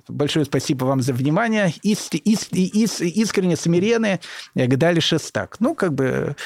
[0.08, 4.20] большое спасибо вам за внимание, ист, ист, ист, искренне смиренные,
[4.54, 5.56] Гдаль Шестак.
[5.60, 6.36] Ну, как бы,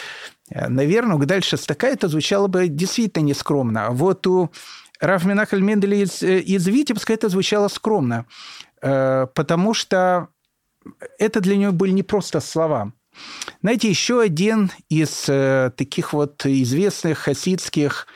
[0.51, 3.87] наверное, у Гдаль Шестака это звучало бы действительно нескромно.
[3.87, 4.51] А вот у
[5.01, 8.27] Раф Менахаль Менделя из, из Витебска это звучало скромно,
[8.81, 10.29] потому что
[11.19, 12.93] это для него были не просто слова–
[13.63, 18.07] знаете, еще один из э, таких вот известных хасидских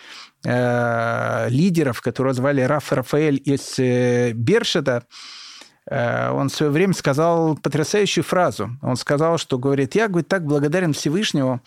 [0.44, 5.05] э, лидеров, которого звали Раф Рафаэль из э, Бершеда,
[5.90, 8.70] э, он в свое время сказал потрясающую фразу.
[8.82, 11.61] Он сказал, что, говорит, я, говорит, так благодарен Всевышнему,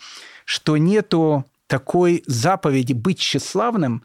[0.44, 4.02] что нету такой заповеди быть тщеславным,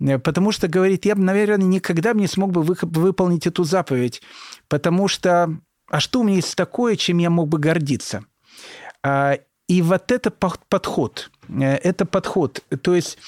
[0.00, 4.22] э, потому что, говорит, я бы, наверное, никогда не смог бы выполнить эту заповедь,
[4.68, 5.58] потому что
[5.92, 8.24] а что у меня есть такое, чем я мог бы гордиться?
[9.02, 9.38] А,
[9.68, 13.18] и вот это подход, э, это подход, то есть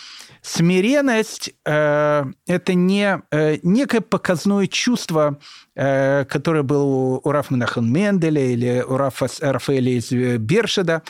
[0.43, 5.39] смиренность э, это не э, некое показное чувство,
[5.75, 11.03] которое было у Рафмана Менделя или у Рафа, Рафаэля из Бершеда,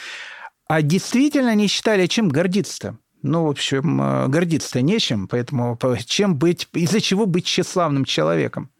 [0.69, 2.97] а действительно они считали, чем гордиться-то.
[3.23, 8.71] Ну, в общем, гордиться-то нечем, поэтому чем быть, из-за чего быть тщеславным человеком.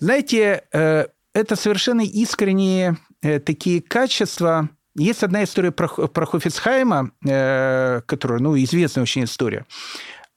[0.00, 4.68] Знаете, это совершенно искренние такие качества.
[4.94, 9.64] Есть одна история про, про Хофицхайма, э, которая, ну, известная очень история.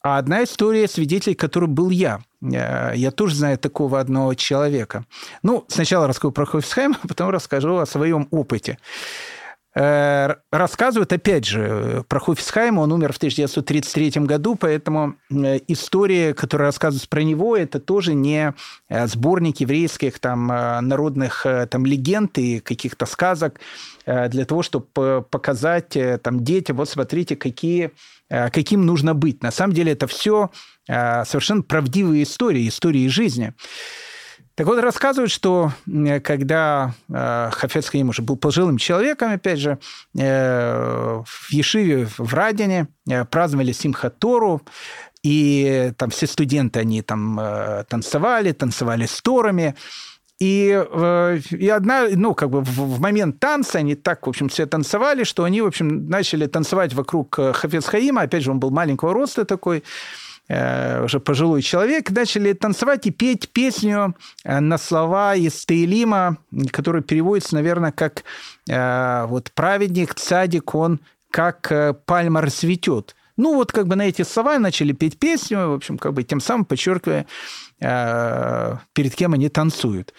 [0.02, 2.20] А одна история свидетелей, которой был я.
[2.40, 5.04] Э, я тоже знаю такого одного человека.
[5.42, 8.78] Ну, сначала расскажу про Хофицхайма, потом расскажу о своем опыте.
[9.78, 12.80] Э, рассказывают, опять же, про Хофисхайма.
[12.80, 18.54] Он умер в 1933 году, поэтому э, история, которая рассказывается про него, это тоже не
[18.88, 23.60] э, сборник еврейских там, народных там, легенд и каких-то сказок
[24.06, 27.90] для того, чтобы показать там, детям, вот смотрите, какие,
[28.28, 29.42] каким нужно быть.
[29.42, 30.50] На самом деле это все
[30.86, 33.52] совершенно правдивые истории, истории жизни.
[34.56, 35.70] Так вот, рассказывают, что
[36.24, 39.78] когда э, Хафец Хаим уже был пожилым человеком, опять же,
[40.18, 44.62] э, в Ешиве в Радине э, праздновали Симхат Тору,
[45.22, 49.74] и там все студенты, они там э, танцевали, танцевали с Торами,
[50.38, 54.48] и, э, и одна, ну, как бы в, в момент танца они так, в общем,
[54.48, 58.22] все танцевали, что они, в общем, начали танцевать вокруг э, Хафец Хаима.
[58.22, 59.82] Опять же, он был маленького роста такой.
[60.48, 66.38] Э, уже пожилой человек, начали танцевать и петь песню э, на слова из Таилима,
[66.70, 68.22] который переводится, наверное, как
[68.68, 73.16] э, вот праведник, цадик, он как пальма расцветет.
[73.36, 76.40] Ну, вот как бы на эти слова начали петь песню, в общем, как бы тем
[76.40, 77.26] самым подчеркивая,
[77.78, 80.14] перед кем они танцуют.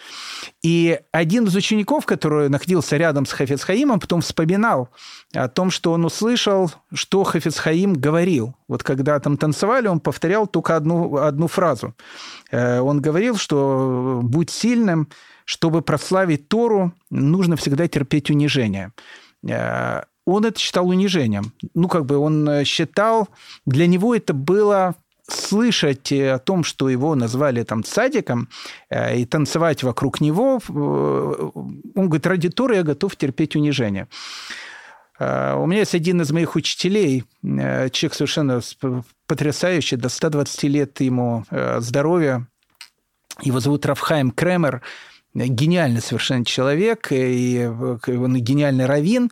[0.62, 4.90] И один из учеников, который находился рядом с Хафицхаимом, потом вспоминал
[5.34, 8.54] о том, что он услышал, что Хафицхаим говорил.
[8.68, 11.94] Вот когда там танцевали, он повторял только одну, одну фразу.
[12.50, 15.08] Э, он говорил, что «будь сильным,
[15.44, 18.92] чтобы прославить Тору, нужно всегда терпеть унижение».
[19.48, 21.52] Э, он это считал унижением.
[21.74, 23.28] Ну, как бы он э, считал,
[23.64, 24.94] для него это было
[25.28, 28.48] слышать э, о том, что его назвали там садиком,
[28.90, 34.08] и танцевать вокруг него, он говорит, ради Торы я готов терпеть унижение.
[35.20, 38.60] У меня есть один из моих учителей, человек совершенно
[39.26, 41.44] потрясающий, до 120 лет ему
[41.78, 42.46] здоровья.
[43.42, 44.80] Его зовут Рафхайм Кремер
[45.34, 49.30] гениальный совершенно человек, и он гениальный раввин,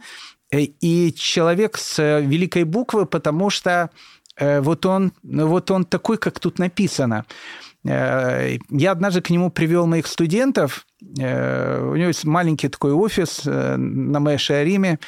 [0.53, 6.59] и человек с великой буквы, потому что э, вот он, вот он такой, как тут
[6.59, 7.25] написано.
[7.87, 10.87] Э, я однажды к нему привел моих студентов.
[11.19, 14.99] Э, у него есть маленький такой офис на Мэшиариме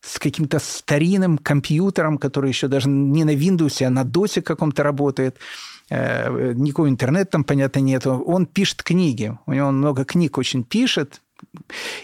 [0.00, 5.38] с каким-то старинным компьютером, который еще даже не на Windows, а на DOS каком-то работает.
[5.90, 8.22] Э, никакого интернета там, понятно, нету.
[8.26, 9.36] Он пишет книги.
[9.46, 11.22] У него много книг очень пишет.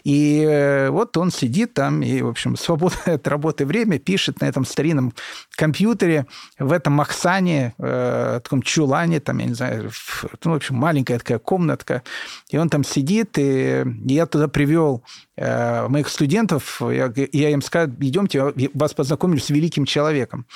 [0.05, 4.47] И э, вот он сидит там и, в общем, свободное от работы время пишет на
[4.47, 5.13] этом старинном
[5.57, 6.27] компьютере
[6.59, 11.19] в этом Махсане, э, таком чулане, там, я не знаю, в, ну, в общем, маленькая
[11.19, 12.03] такая комнатка.
[12.51, 15.03] И он там сидит, и я туда привел
[15.37, 20.47] э, моих студентов, я, я им сказал, идемте, я вас познакомлю с великим человеком.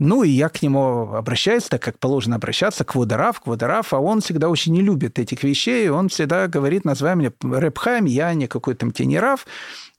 [0.00, 3.98] Ну, и я к нему обращаюсь, так как положено обращаться, к Водорав, к Водорав, а
[3.98, 8.46] он всегда очень не любит этих вещей, он всегда говорит, называй меня Рэпхайм, я не
[8.46, 9.46] какой-то там тенерав,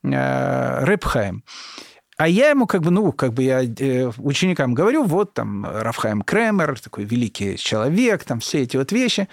[0.04, 1.44] э, Рэпхайм.
[2.18, 6.24] А я ему как бы, ну, как бы я э, ученикам говорю, вот там Рафхайм
[6.24, 9.30] Кремер, такой великий человек, там все эти вот вещи.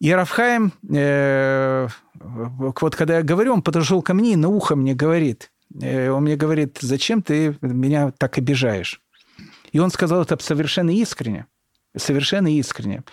[0.00, 4.94] И Рафхайм, э, вот когда я говорю, он подошел ко мне и на ухо мне
[4.94, 9.00] говорит, э, он мне говорит, зачем ты меня так обижаешь?
[9.76, 11.44] И он сказал это совершенно искренне.
[11.94, 13.04] Совершенно искренне.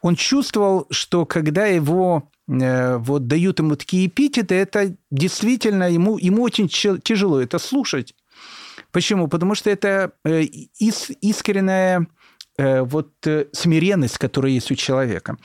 [0.00, 6.42] Он чувствовал, что когда его э, вот дают ему такие эпитеты, это действительно ему, ему
[6.42, 8.14] очень тяжело это слушать.
[8.92, 9.28] Почему?
[9.28, 10.44] Потому что это э,
[11.20, 12.06] искренняя
[12.56, 13.12] э, вот
[13.52, 15.36] смиренность, которая есть у человека.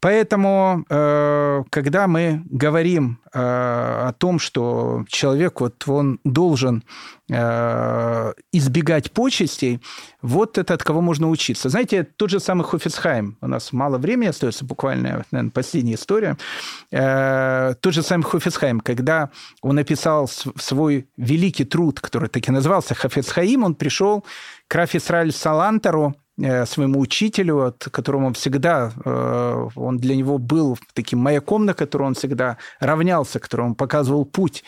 [0.00, 6.84] Поэтому, э, когда мы говорим э, о том, что человек вот он должен
[7.30, 9.80] э, избегать почестей,
[10.22, 11.68] вот это от кого можно учиться.
[11.68, 16.36] Знаете, тот же самый Хофицхайм, у нас мало времени остается, буквально, наверное, последняя история.
[16.90, 19.30] Тот же самый Хофицхайм, когда
[19.62, 24.24] он написал свой великий труд, который таки назывался Хофицхаим, он пришел
[24.68, 30.78] к Раф Исраиль Салантеру, своему учителю, от которому он всегда, э, он для него был
[30.92, 34.62] таким маяком, на который он всегда равнялся, которому он показывал путь.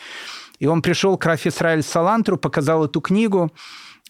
[0.59, 3.51] И он пришел к Рафи Исраиль Салантру, показал эту книгу,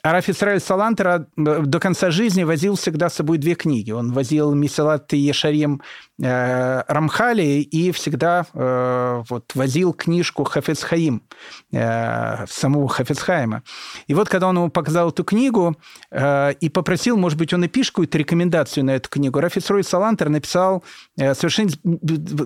[0.02, 3.92] а Раф Исраиль Салантера э, до конца жизни возил всегда с собой две книги.
[3.92, 5.82] Он возил Мисалат Ешарем
[6.22, 11.24] э, Рамхали и всегда э, вот, возил книжку Хафецхаим,
[11.72, 13.64] э, самого Хафецхайма.
[14.08, 15.76] И вот когда он ему показал эту книгу
[16.12, 20.84] и попросил, может быть, он напишет какую-то рекомендацию на эту книгу, Раф Исраиль Салантер написал
[21.18, 21.72] совершенно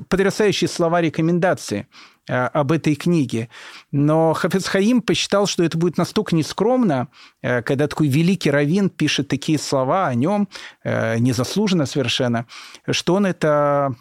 [0.09, 1.87] потрясающие слова рекомендации–
[2.27, 3.49] об этой книге.
[3.93, 7.09] Но Хафиз Хаим посчитал, что это будет настолько нескромно,
[7.43, 10.49] э, когда такой великий раввин пишет такие слова о нем,
[10.83, 12.47] э, незаслуженно совершенно,
[12.89, 13.93] что он это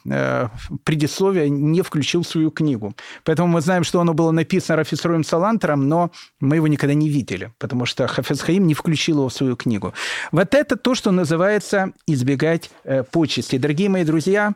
[0.84, 2.95] предисловие не включил в свою книгу.
[3.24, 7.53] Поэтому мы знаем, что оно было написано Рафисроем Салантером, но мы его никогда не видели,
[7.59, 9.93] потому что Хафиз Хаим не включил его в свою книгу.
[10.30, 12.70] Вот это то, что называется избегать
[13.11, 13.59] почести.
[13.59, 14.55] Дорогие мои друзья,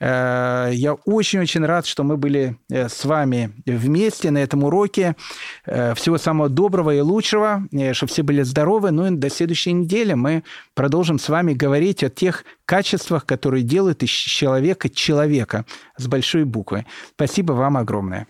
[0.00, 4.77] я очень-очень рад, что мы были с вами вместе на этом уроке.
[5.66, 8.90] Э, всего самого доброго и лучшего, э, чтобы все были здоровы.
[8.90, 14.02] Ну и до следующей недели мы продолжим с вами говорить о тех качествах, которые делают
[14.02, 15.64] из человека человека
[15.96, 16.86] с большой буквы.
[17.14, 18.26] Спасибо вам огромное.